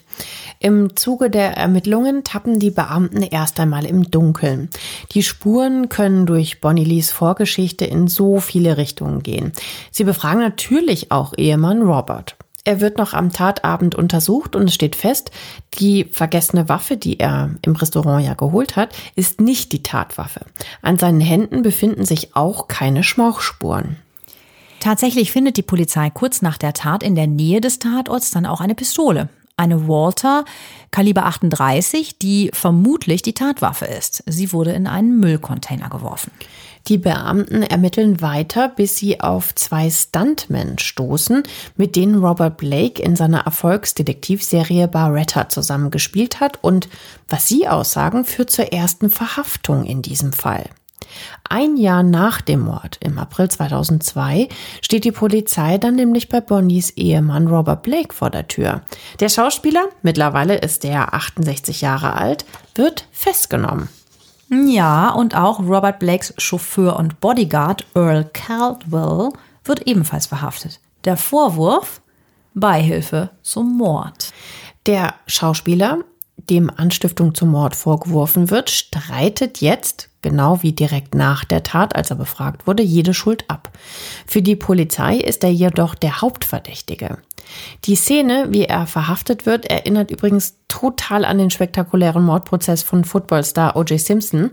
[0.58, 4.70] Im Zuge der Ermittlungen tappen die Beamten erst einmal im Dunkeln.
[5.12, 9.52] Die Spuren können durch Bonnie Lees Vorgeschichte in so viele Richtungen gehen.
[9.90, 12.36] Sie befragen natürlich auch Ehemann Robert.
[12.64, 15.30] Er wird noch am Tatabend untersucht und es steht fest,
[15.78, 20.40] die vergessene Waffe, die er im Restaurant ja geholt hat, ist nicht die Tatwaffe.
[20.82, 23.98] An seinen Händen befinden sich auch keine Schmauchspuren.
[24.80, 28.60] Tatsächlich findet die Polizei kurz nach der Tat in der Nähe des Tatorts dann auch
[28.60, 29.28] eine Pistole.
[29.58, 30.44] Eine Walter
[30.90, 34.22] Kaliber 38, die vermutlich die Tatwaffe ist.
[34.26, 36.30] Sie wurde in einen Müllcontainer geworfen.
[36.88, 41.42] Die Beamten ermitteln weiter, bis sie auf zwei Stuntmen stoßen,
[41.76, 46.88] mit denen Robert Blake in seiner Erfolgsdetektivserie Barretta zusammengespielt hat und,
[47.28, 50.66] was sie aussagen, führt zur ersten Verhaftung in diesem Fall.
[51.48, 54.48] Ein Jahr nach dem Mord, im April 2002,
[54.80, 58.82] steht die Polizei dann nämlich bei Bonnies Ehemann Robert Blake vor der Tür.
[59.20, 63.88] Der Schauspieler, mittlerweile ist er 68 Jahre alt, wird festgenommen.
[64.48, 69.30] Ja, und auch Robert Blakes Chauffeur und Bodyguard Earl Caldwell
[69.64, 70.80] wird ebenfalls verhaftet.
[71.04, 72.00] Der Vorwurf?
[72.54, 74.32] Beihilfe zum Mord.
[74.86, 75.98] Der Schauspieler,
[76.48, 82.10] dem Anstiftung zum Mord vorgeworfen wird, streitet jetzt, genau wie direkt nach der Tat, als
[82.10, 83.70] er befragt wurde, jede Schuld ab.
[84.26, 87.18] Für die Polizei ist er jedoch der Hauptverdächtige.
[87.84, 93.76] Die Szene, wie er verhaftet wird, erinnert übrigens total an den spektakulären Mordprozess von Footballstar
[93.76, 94.00] O.J.
[94.00, 94.50] Simpson.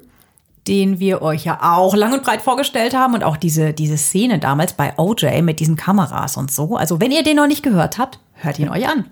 [0.67, 4.38] Den wir euch ja auch lang und breit vorgestellt haben und auch diese, diese Szene
[4.38, 6.77] damals bei OJ mit diesen Kameras und so.
[6.77, 9.05] Also wenn ihr den noch nicht gehört habt, hört ihn euch an.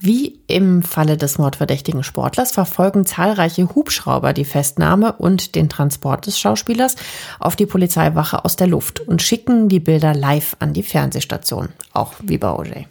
[0.00, 6.38] Wie im Falle des mordverdächtigen Sportlers verfolgen zahlreiche Hubschrauber die Festnahme und den Transport des
[6.38, 6.94] Schauspielers
[7.40, 12.14] auf die Polizeiwache aus der Luft und schicken die Bilder live an die Fernsehstation, auch
[12.22, 12.84] wie bei OJ.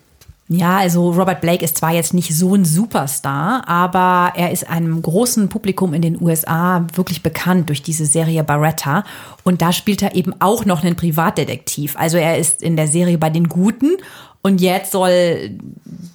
[0.49, 5.01] Ja, also Robert Blake ist zwar jetzt nicht so ein Superstar, aber er ist einem
[5.01, 9.03] großen Publikum in den USA wirklich bekannt durch diese Serie Barretta.
[9.43, 11.95] Und da spielt er eben auch noch einen Privatdetektiv.
[11.97, 13.97] Also er ist in der Serie bei den Guten
[14.47, 15.51] und jetzt soll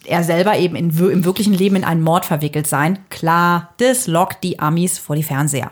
[0.05, 2.99] er selber eben in, im wirklichen Leben in einen Mord verwickelt sein.
[3.11, 5.71] Klar, das lockt die Amis vor die Fernseher.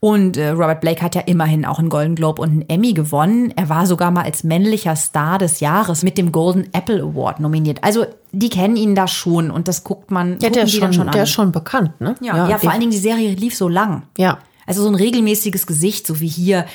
[0.00, 3.52] Und äh, Robert Blake hat ja immerhin auch einen Golden Globe und einen Emmy gewonnen.
[3.56, 7.82] Er war sogar mal als männlicher Star des Jahres mit dem Golden Apple Award nominiert.
[7.82, 10.92] Also die kennen ihn da schon und das guckt man, Ja, der ist die dann
[10.92, 11.14] schon, schon an.
[11.14, 12.16] der ist schon bekannt, ne?
[12.20, 14.02] ja, ja, vor allen Dingen die Serie lief so lang.
[14.18, 14.38] Ja.
[14.66, 16.66] Also so ein regelmäßiges Gesicht, so wie hier,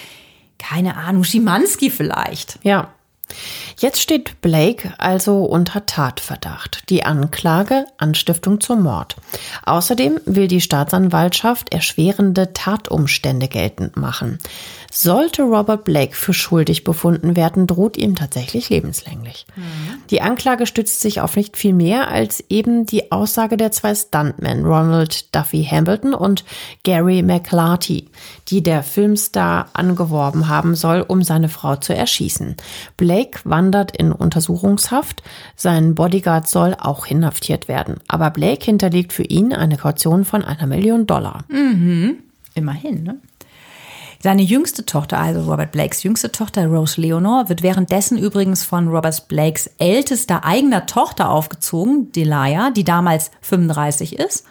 [0.58, 2.60] keine Ahnung, Schimanski vielleicht.
[2.64, 2.90] Ja.
[3.80, 6.90] Jetzt steht Blake also unter Tatverdacht.
[6.90, 9.18] Die Anklage Anstiftung zum Mord.
[9.68, 14.40] Außerdem will die Staatsanwaltschaft erschwerende Tatumstände geltend machen.
[14.92, 19.46] Sollte Robert Blake für schuldig befunden werden, droht ihm tatsächlich lebenslänglich.
[20.10, 24.66] Die Anklage stützt sich auf nicht viel mehr als eben die Aussage der zwei Stuntmen,
[24.66, 26.46] Ronald Duffy Hamilton und
[26.84, 28.10] Gary McLarty,
[28.48, 32.56] die der Filmstar angeworben haben soll, um seine Frau zu erschießen.
[32.96, 35.22] Blake wandert in Untersuchungshaft.
[35.56, 37.98] Sein Bodyguard soll auch inhaftiert werden.
[38.08, 41.44] Aber Blake hinterlegt für ihn eine Kaution von einer Million Dollar.
[42.54, 43.18] Immerhin, ne?
[44.24, 49.28] Seine jüngste Tochter, also Robert Blakes jüngste Tochter Rose Leonore, wird währenddessen übrigens von Robert
[49.28, 54.46] Blakes ältester eigener Tochter aufgezogen, Delia, die damals 35 ist.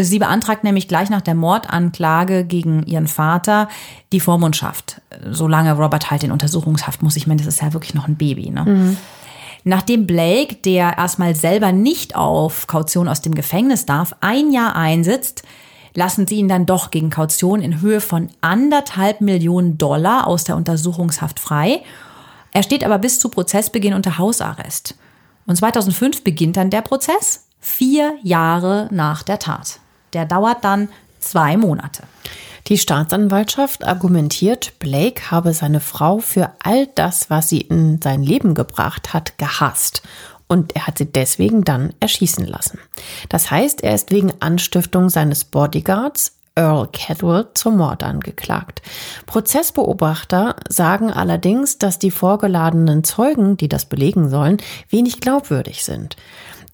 [0.00, 3.68] Sie beantragt nämlich gleich nach der Mordanklage gegen ihren Vater
[4.12, 5.00] die Vormundschaft.
[5.30, 7.16] Solange Robert halt in Untersuchungshaft muss.
[7.16, 8.50] Ich meine, das ist ja wirklich noch ein Baby.
[8.50, 8.96] Ne?
[9.64, 15.42] Nachdem Blake, der erstmal selber nicht auf Kaution aus dem Gefängnis darf, ein Jahr einsitzt,
[15.94, 20.56] lassen sie ihn dann doch gegen Kaution in Höhe von anderthalb Millionen Dollar aus der
[20.56, 21.82] Untersuchungshaft frei.
[22.52, 24.96] Er steht aber bis zu Prozessbeginn unter Hausarrest.
[25.46, 29.80] Und 2005 beginnt dann der Prozess, vier Jahre nach der Tat.
[30.16, 30.88] Der dauert dann
[31.20, 32.04] zwei Monate.
[32.68, 38.54] Die Staatsanwaltschaft argumentiert, Blake habe seine Frau für all das, was sie in sein Leben
[38.54, 40.00] gebracht hat, gehasst.
[40.48, 42.78] Und er hat sie deswegen dann erschießen lassen.
[43.28, 48.80] Das heißt, er ist wegen Anstiftung seines Bodyguards Earl Cadwell zum Mord angeklagt.
[49.26, 54.56] Prozessbeobachter sagen allerdings, dass die vorgeladenen Zeugen, die das belegen sollen,
[54.88, 56.16] wenig glaubwürdig sind.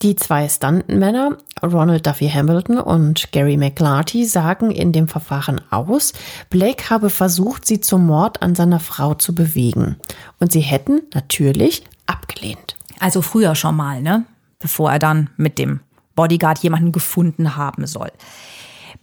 [0.03, 6.13] Die zwei Stuntmänner, Ronald Duffy Hamilton und Gary McLarty, sagen in dem Verfahren aus,
[6.51, 9.95] Blake habe versucht, sie zum Mord an seiner Frau zu bewegen.
[10.41, 12.75] Und sie hätten natürlich abgelehnt.
[12.99, 14.25] Also früher schon mal, ne?
[14.59, 15.79] Bevor er dann mit dem
[16.17, 18.11] Bodyguard jemanden gefunden haben soll.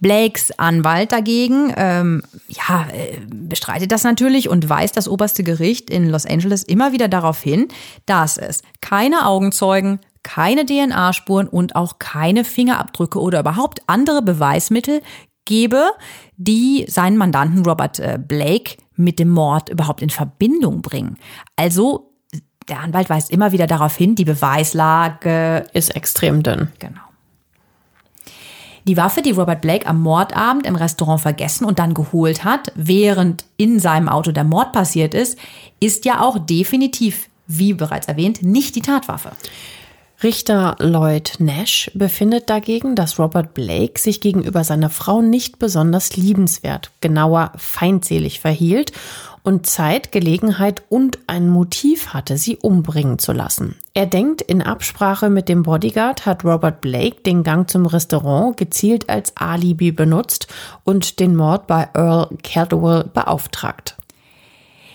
[0.00, 6.10] Blakes Anwalt dagegen, ähm, ja, äh, bestreitet das natürlich und weist das oberste Gericht in
[6.10, 7.68] Los Angeles immer wieder darauf hin,
[8.04, 15.02] dass es keine Augenzeugen, keine DNA-Spuren und auch keine Fingerabdrücke oder überhaupt andere Beweismittel
[15.44, 15.90] gebe,
[16.36, 21.16] die seinen Mandanten Robert äh, Blake mit dem Mord überhaupt in Verbindung bringen.
[21.56, 22.10] Also
[22.68, 26.68] der Anwalt weist immer wieder darauf hin, die Beweislage ist extrem dünn.
[26.78, 27.00] Genau.
[28.86, 33.44] Die Waffe, die Robert Blake am Mordabend im Restaurant vergessen und dann geholt hat, während
[33.56, 35.38] in seinem Auto der Mord passiert ist,
[35.80, 39.32] ist ja auch definitiv, wie bereits erwähnt, nicht die Tatwaffe.
[40.22, 46.90] Richter Lloyd Nash befindet dagegen, dass Robert Blake sich gegenüber seiner Frau nicht besonders liebenswert,
[47.00, 48.92] genauer feindselig verhielt
[49.44, 53.76] und Zeit, Gelegenheit und ein Motiv hatte, sie umbringen zu lassen.
[53.94, 59.08] Er denkt, in Absprache mit dem Bodyguard hat Robert Blake den Gang zum Restaurant gezielt
[59.08, 60.48] als Alibi benutzt
[60.84, 63.96] und den Mord bei Earl Caldwell beauftragt.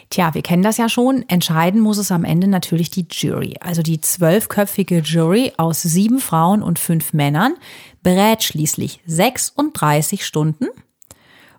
[0.10, 1.28] Tja, wir kennen das ja schon.
[1.28, 3.56] Entscheiden muss es am Ende natürlich die Jury.
[3.60, 7.56] Also die zwölfköpfige Jury aus sieben Frauen und fünf Männern
[8.04, 10.68] berät schließlich 36 Stunden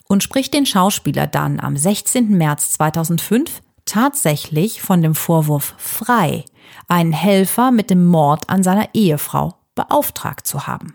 [0.08, 2.36] und spricht den Schauspieler dann am 16.
[2.36, 6.44] März 2005 tatsächlich von dem Vorwurf frei,
[6.88, 10.94] einen Helfer mit dem Mord an seiner Ehefrau beauftragt zu haben.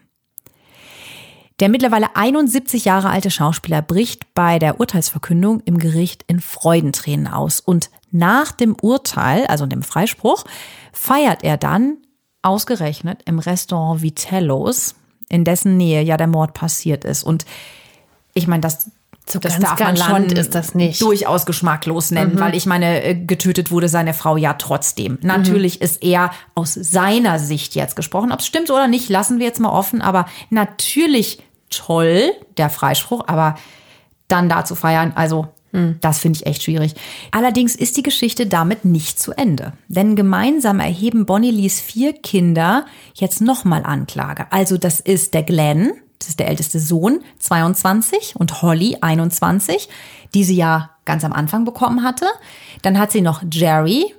[1.61, 7.59] Der mittlerweile 71 Jahre alte Schauspieler bricht bei der Urteilsverkündung im Gericht in Freudentränen aus
[7.59, 10.43] und nach dem Urteil, also dem Freispruch,
[10.91, 11.97] feiert er dann
[12.41, 14.95] ausgerechnet im Restaurant Vitellos,
[15.29, 17.21] in dessen Nähe ja der Mord passiert ist.
[17.21, 17.45] Und
[18.33, 18.89] ich meine, das,
[19.29, 20.99] so das ganz darf man schon ist das nicht.
[20.99, 25.19] durchaus geschmacklos nennen, weil ich meine, äh, getötet wurde seine Frau ja trotzdem.
[25.21, 28.31] Natürlich ist er aus seiner Sicht jetzt gesprochen.
[28.31, 30.01] Ob es stimmt oder nicht, lassen wir jetzt mal offen.
[30.01, 33.55] Aber natürlich toll, der Freispruch, aber
[34.27, 35.47] dann da zu feiern, also
[36.01, 36.95] das finde ich echt schwierig.
[37.31, 39.71] Allerdings ist die Geschichte damit nicht zu Ende.
[39.87, 44.47] Denn gemeinsam erheben Bonnie Lees vier Kinder jetzt nochmal Anklage.
[44.51, 49.87] Also das ist der Glenn, das ist der älteste Sohn, 22 und Holly, 21,
[50.33, 52.25] die sie ja ganz am Anfang bekommen hatte.
[52.81, 54.13] Dann hat sie noch Jerry,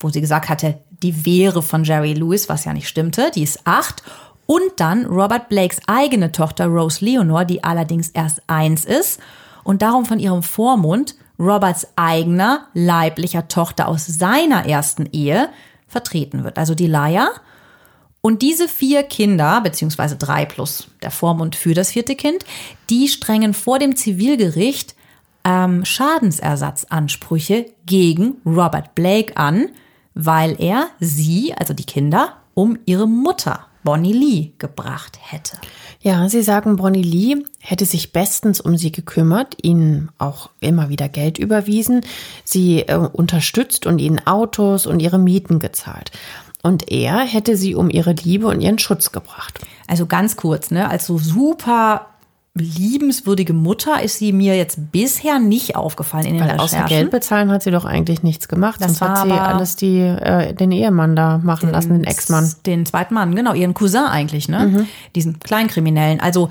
[0.00, 3.60] wo sie gesagt hatte, die wäre von Jerry Lewis, was ja nicht stimmte, die ist
[3.64, 4.02] acht.
[4.50, 9.20] Und dann Robert Blakes eigene Tochter Rose Leonore, die allerdings erst eins ist
[9.62, 15.50] und darum von ihrem Vormund Roberts eigener leiblicher Tochter aus seiner ersten Ehe
[15.86, 17.28] vertreten wird, also die Laia.
[18.22, 22.46] Und diese vier Kinder, beziehungsweise drei plus der Vormund für das vierte Kind,
[22.88, 24.94] die strengen vor dem Zivilgericht
[25.44, 29.68] ähm, Schadensersatzansprüche gegen Robert Blake an,
[30.14, 35.56] weil er sie, also die Kinder, um ihre Mutter Bonnie Lee gebracht hätte.
[36.02, 41.08] Ja, sie sagen, Bonnie Lee hätte sich bestens um sie gekümmert, ihnen auch immer wieder
[41.08, 42.02] Geld überwiesen,
[42.44, 46.10] sie äh, unterstützt und ihnen Autos und ihre Mieten gezahlt.
[46.62, 49.58] Und er hätte sie um ihre Liebe und ihren Schutz gebracht.
[49.86, 52.08] Also ganz kurz, ne, als so super
[52.58, 56.88] liebenswürdige Mutter ist sie mir jetzt bisher nicht aufgefallen in den Weil außer Recherchen.
[56.88, 58.80] Geld bezahlen hat sie doch eigentlich nichts gemacht.
[58.80, 62.52] Das Sonst hat sie alles die, äh, den Ehemann da machen lassen, den Ex-Mann.
[62.66, 64.86] Den zweiten Mann, genau, ihren Cousin eigentlich, ne?
[65.14, 66.20] Diesen Kleinkriminellen.
[66.20, 66.48] Also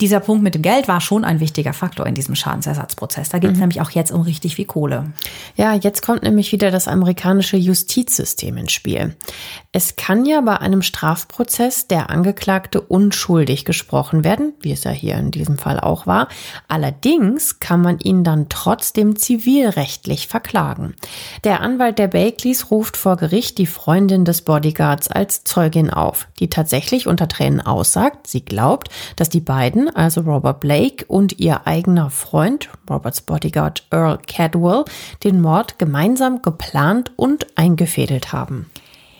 [0.00, 3.28] dieser Punkt mit dem Geld war schon ein wichtiger Faktor in diesem Schadensersatzprozess.
[3.28, 5.12] Da geht es nämlich auch jetzt um richtig viel Kohle.
[5.56, 9.16] Ja, jetzt kommt nämlich wieder das amerikanische Justizsystem ins Spiel.
[9.70, 15.16] Es kann ja bei einem Strafprozess der Angeklagte unschuldig gesprochen werden, wie es ja hier
[15.16, 16.28] in diesem Fall auch war.
[16.68, 20.94] Allerdings kann man ihn dann trotzdem zivilrechtlich verklagen.
[21.44, 26.50] Der Anwalt der Bakeleys ruft vor Gericht die Freundin des Bodyguards als Zeugin auf, die
[26.50, 31.68] tatsächlich unter Tränen aussagt, sie glaubt, dass die beiden beiden, also Robert Blake und ihr
[31.68, 34.84] eigener Freund, Roberts Bodyguard Earl Cadwell,
[35.22, 38.68] den Mord gemeinsam geplant und eingefädelt haben.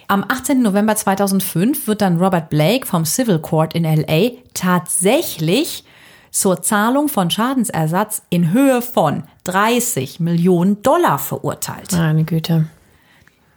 [0.09, 0.61] Am 18.
[0.61, 5.85] November 2005 wird dann Robert Blake vom Civil Court in LA tatsächlich
[6.33, 11.93] zur Zahlung von Schadensersatz in Höhe von 30 Millionen Dollar verurteilt.
[11.93, 12.67] Meine Güte.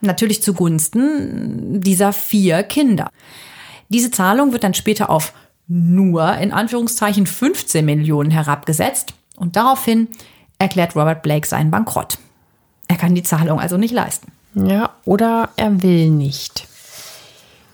[0.02, 3.10] Natürlich zugunsten dieser vier Kinder.
[3.90, 5.34] Diese Zahlung wird dann später auf
[5.68, 10.08] nur in Anführungszeichen 15 Millionen herabgesetzt und daraufhin
[10.60, 12.18] erklärt Robert Blake seinen Bankrott.
[12.88, 14.32] Er kann die Zahlung also nicht leisten.
[14.54, 16.68] Ja, oder er will nicht.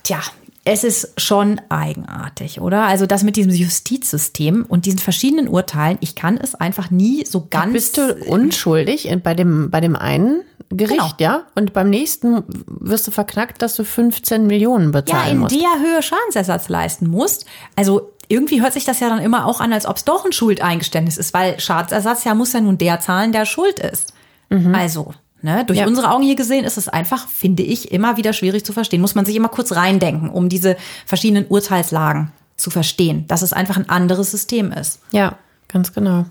[0.04, 0.20] Tja,
[0.64, 2.84] es ist schon eigenartig, oder?
[2.84, 7.48] Also das mit diesem Justizsystem und diesen verschiedenen Urteilen, ich kann es einfach nie so
[7.50, 7.74] ganz.
[7.74, 11.32] Bist du unschuldig bei dem, bei dem einen Gericht, genau.
[11.32, 11.44] ja?
[11.56, 15.56] Und beim nächsten wirst du verknackt, dass du 15 Millionen bezahlen musst.
[15.56, 15.84] Ja, in musst.
[15.84, 17.46] der Höhe Schadensersatz leisten musst.
[17.76, 20.32] Also irgendwie hört sich das ja dann immer auch an, als ob es doch ein
[20.32, 24.14] Schuldeingeständnis ist, weil Schadensersatz ja muss ja nun der zahlen, der schuld ist.
[24.50, 24.76] Mhm.
[24.76, 25.66] Also, Ne?
[25.66, 25.88] Durch ja.
[25.88, 29.02] unsere Augen hier gesehen ist es einfach, finde ich, immer wieder schwierig zu verstehen.
[29.02, 33.78] Muss man sich immer kurz reindenken, um diese verschiedenen Urteilslagen zu verstehen, dass es einfach
[33.78, 35.00] ein anderes System ist.
[35.12, 35.38] Ja,
[35.68, 36.26] ganz genau.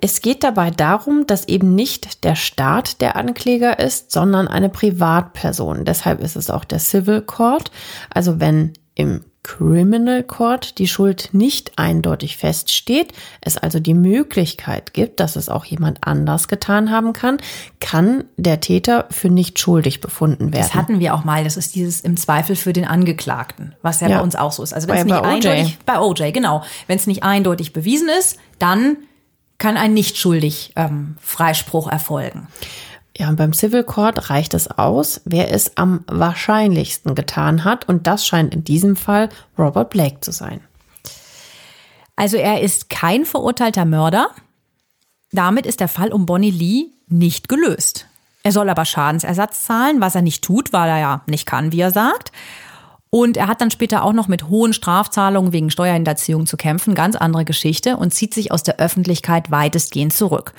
[0.00, 5.84] Es geht dabei darum, dass eben nicht der Staat der Ankläger ist, sondern eine Privatperson.
[5.84, 7.70] Deshalb ist es auch der Civil Court.
[8.08, 15.20] Also wenn im Criminal Court die Schuld nicht eindeutig feststeht, es also die Möglichkeit gibt,
[15.20, 17.36] dass es auch jemand anders getan haben kann,
[17.78, 20.62] kann der Täter für nicht schuldig befunden werden.
[20.62, 21.44] Das hatten wir auch mal.
[21.44, 24.16] Das ist dieses im Zweifel für den Angeklagten, was ja, ja.
[24.16, 24.72] bei uns auch so ist.
[24.72, 28.38] Also wenn es nicht bei eindeutig bei OJ genau, wenn es nicht eindeutig bewiesen ist,
[28.58, 28.96] dann
[29.58, 32.48] kann ein nicht schuldig ähm, Freispruch erfolgen.
[33.16, 37.88] Ja, und beim Civil Court reicht es aus, wer es am wahrscheinlichsten getan hat.
[37.88, 40.60] Und das scheint in diesem Fall Robert Blake zu sein.
[42.16, 44.30] Also er ist kein verurteilter Mörder.
[45.30, 48.06] Damit ist der Fall um Bonnie Lee nicht gelöst.
[48.42, 51.80] Er soll aber Schadensersatz zahlen, was er nicht tut, weil er ja nicht kann, wie
[51.80, 52.30] er sagt.
[53.10, 57.14] Und er hat dann später auch noch mit hohen Strafzahlungen wegen Steuerhinterziehung zu kämpfen, ganz
[57.14, 60.52] andere Geschichte, und zieht sich aus der Öffentlichkeit weitestgehend zurück.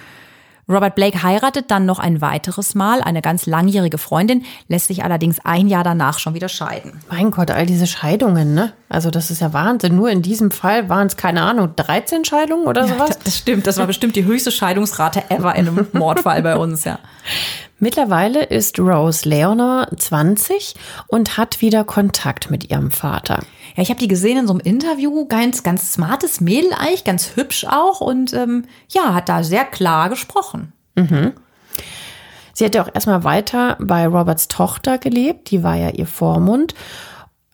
[0.68, 5.40] Robert Blake heiratet dann noch ein weiteres Mal, eine ganz langjährige Freundin, lässt sich allerdings
[5.44, 7.00] ein Jahr danach schon wieder scheiden.
[7.12, 8.74] Mein Gott, all diese Scheidungen, ne?
[8.90, 9.96] Also das ist ja Wahnsinn.
[9.96, 13.10] Nur in diesem Fall waren es, keine Ahnung, 13 Scheidungen oder sowas?
[13.10, 16.84] Ja, das stimmt, das war bestimmt die höchste Scheidungsrate ever in einem Mordfall bei uns,
[16.84, 16.98] ja.
[17.78, 20.76] Mittlerweile ist Rose Leonor 20
[21.08, 23.44] und hat wieder Kontakt mit ihrem Vater.
[23.76, 27.36] Ja, ich habe die gesehen in so einem Interview, ganz, ganz smartes Mädel eigentlich, ganz
[27.36, 30.72] hübsch auch und ähm, ja, hat da sehr klar gesprochen.
[30.96, 31.34] Mhm.
[32.54, 36.74] Sie hat ja auch erstmal weiter bei Roberts Tochter gelebt, die war ja ihr Vormund.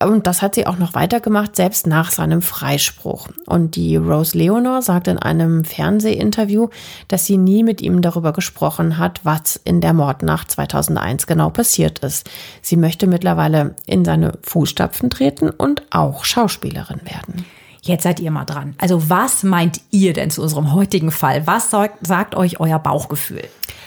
[0.06, 3.30] Und das hat sie auch noch weitergemacht, selbst nach seinem Freispruch.
[3.46, 6.70] Und die Rose Leonor sagt in einem Fernsehinterview,
[7.08, 12.00] dass sie nie mit ihm darüber gesprochen hat, was in der Mordnacht 2001 genau passiert
[12.00, 12.30] ist.
[12.62, 17.46] Sie möchte mittlerweile in seine Fußstapfen treten und auch Schauspielerin werden.
[17.82, 18.76] Jetzt seid ihr mal dran.
[18.78, 21.48] Also was meint ihr denn zu unserem heutigen Fall?
[21.48, 23.44] Was sagt, sagt euch euer Bauchgefühl?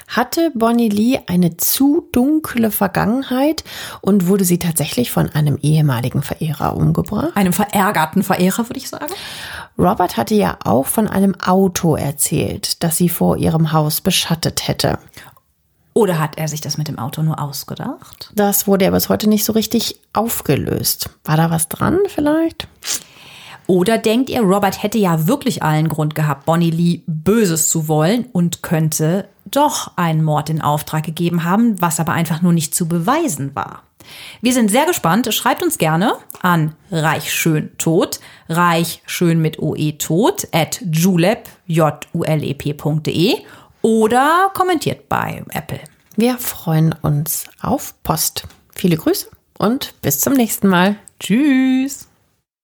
[0.09, 3.65] Hatte Bonnie Lee eine zu dunkle Vergangenheit
[4.01, 7.37] und wurde sie tatsächlich von einem ehemaligen Verehrer umgebracht?
[7.37, 9.13] Einem verärgerten Verehrer, würde ich sagen.
[9.79, 14.99] Robert hatte ja auch von einem Auto erzählt, das sie vor ihrem Haus beschattet hätte.
[15.95, 18.31] Oder hat er sich das mit dem Auto nur ausgedacht?
[18.35, 21.11] Das wurde ja bis heute nicht so richtig aufgelöst.
[21.25, 22.67] War da was dran vielleicht?
[23.67, 28.27] Oder denkt ihr, Robert hätte ja wirklich allen Grund gehabt, Bonnie Lee Böses zu wollen
[28.33, 32.89] und könnte doch einen Mord in Auftrag gegeben haben, was aber einfach nur nicht zu
[32.89, 33.83] beweisen war?
[34.43, 35.33] Wir sind sehr gespannt.
[35.33, 36.13] Schreibt uns gerne
[36.43, 43.37] an reich schön tot, reich schön mit oe tot at julep, j u l e
[43.81, 45.81] oder kommentiert bei Apple.
[46.17, 48.47] Wir freuen uns auf Post.
[48.75, 50.97] Viele Grüße und bis zum nächsten Mal.
[51.19, 52.09] Tschüss.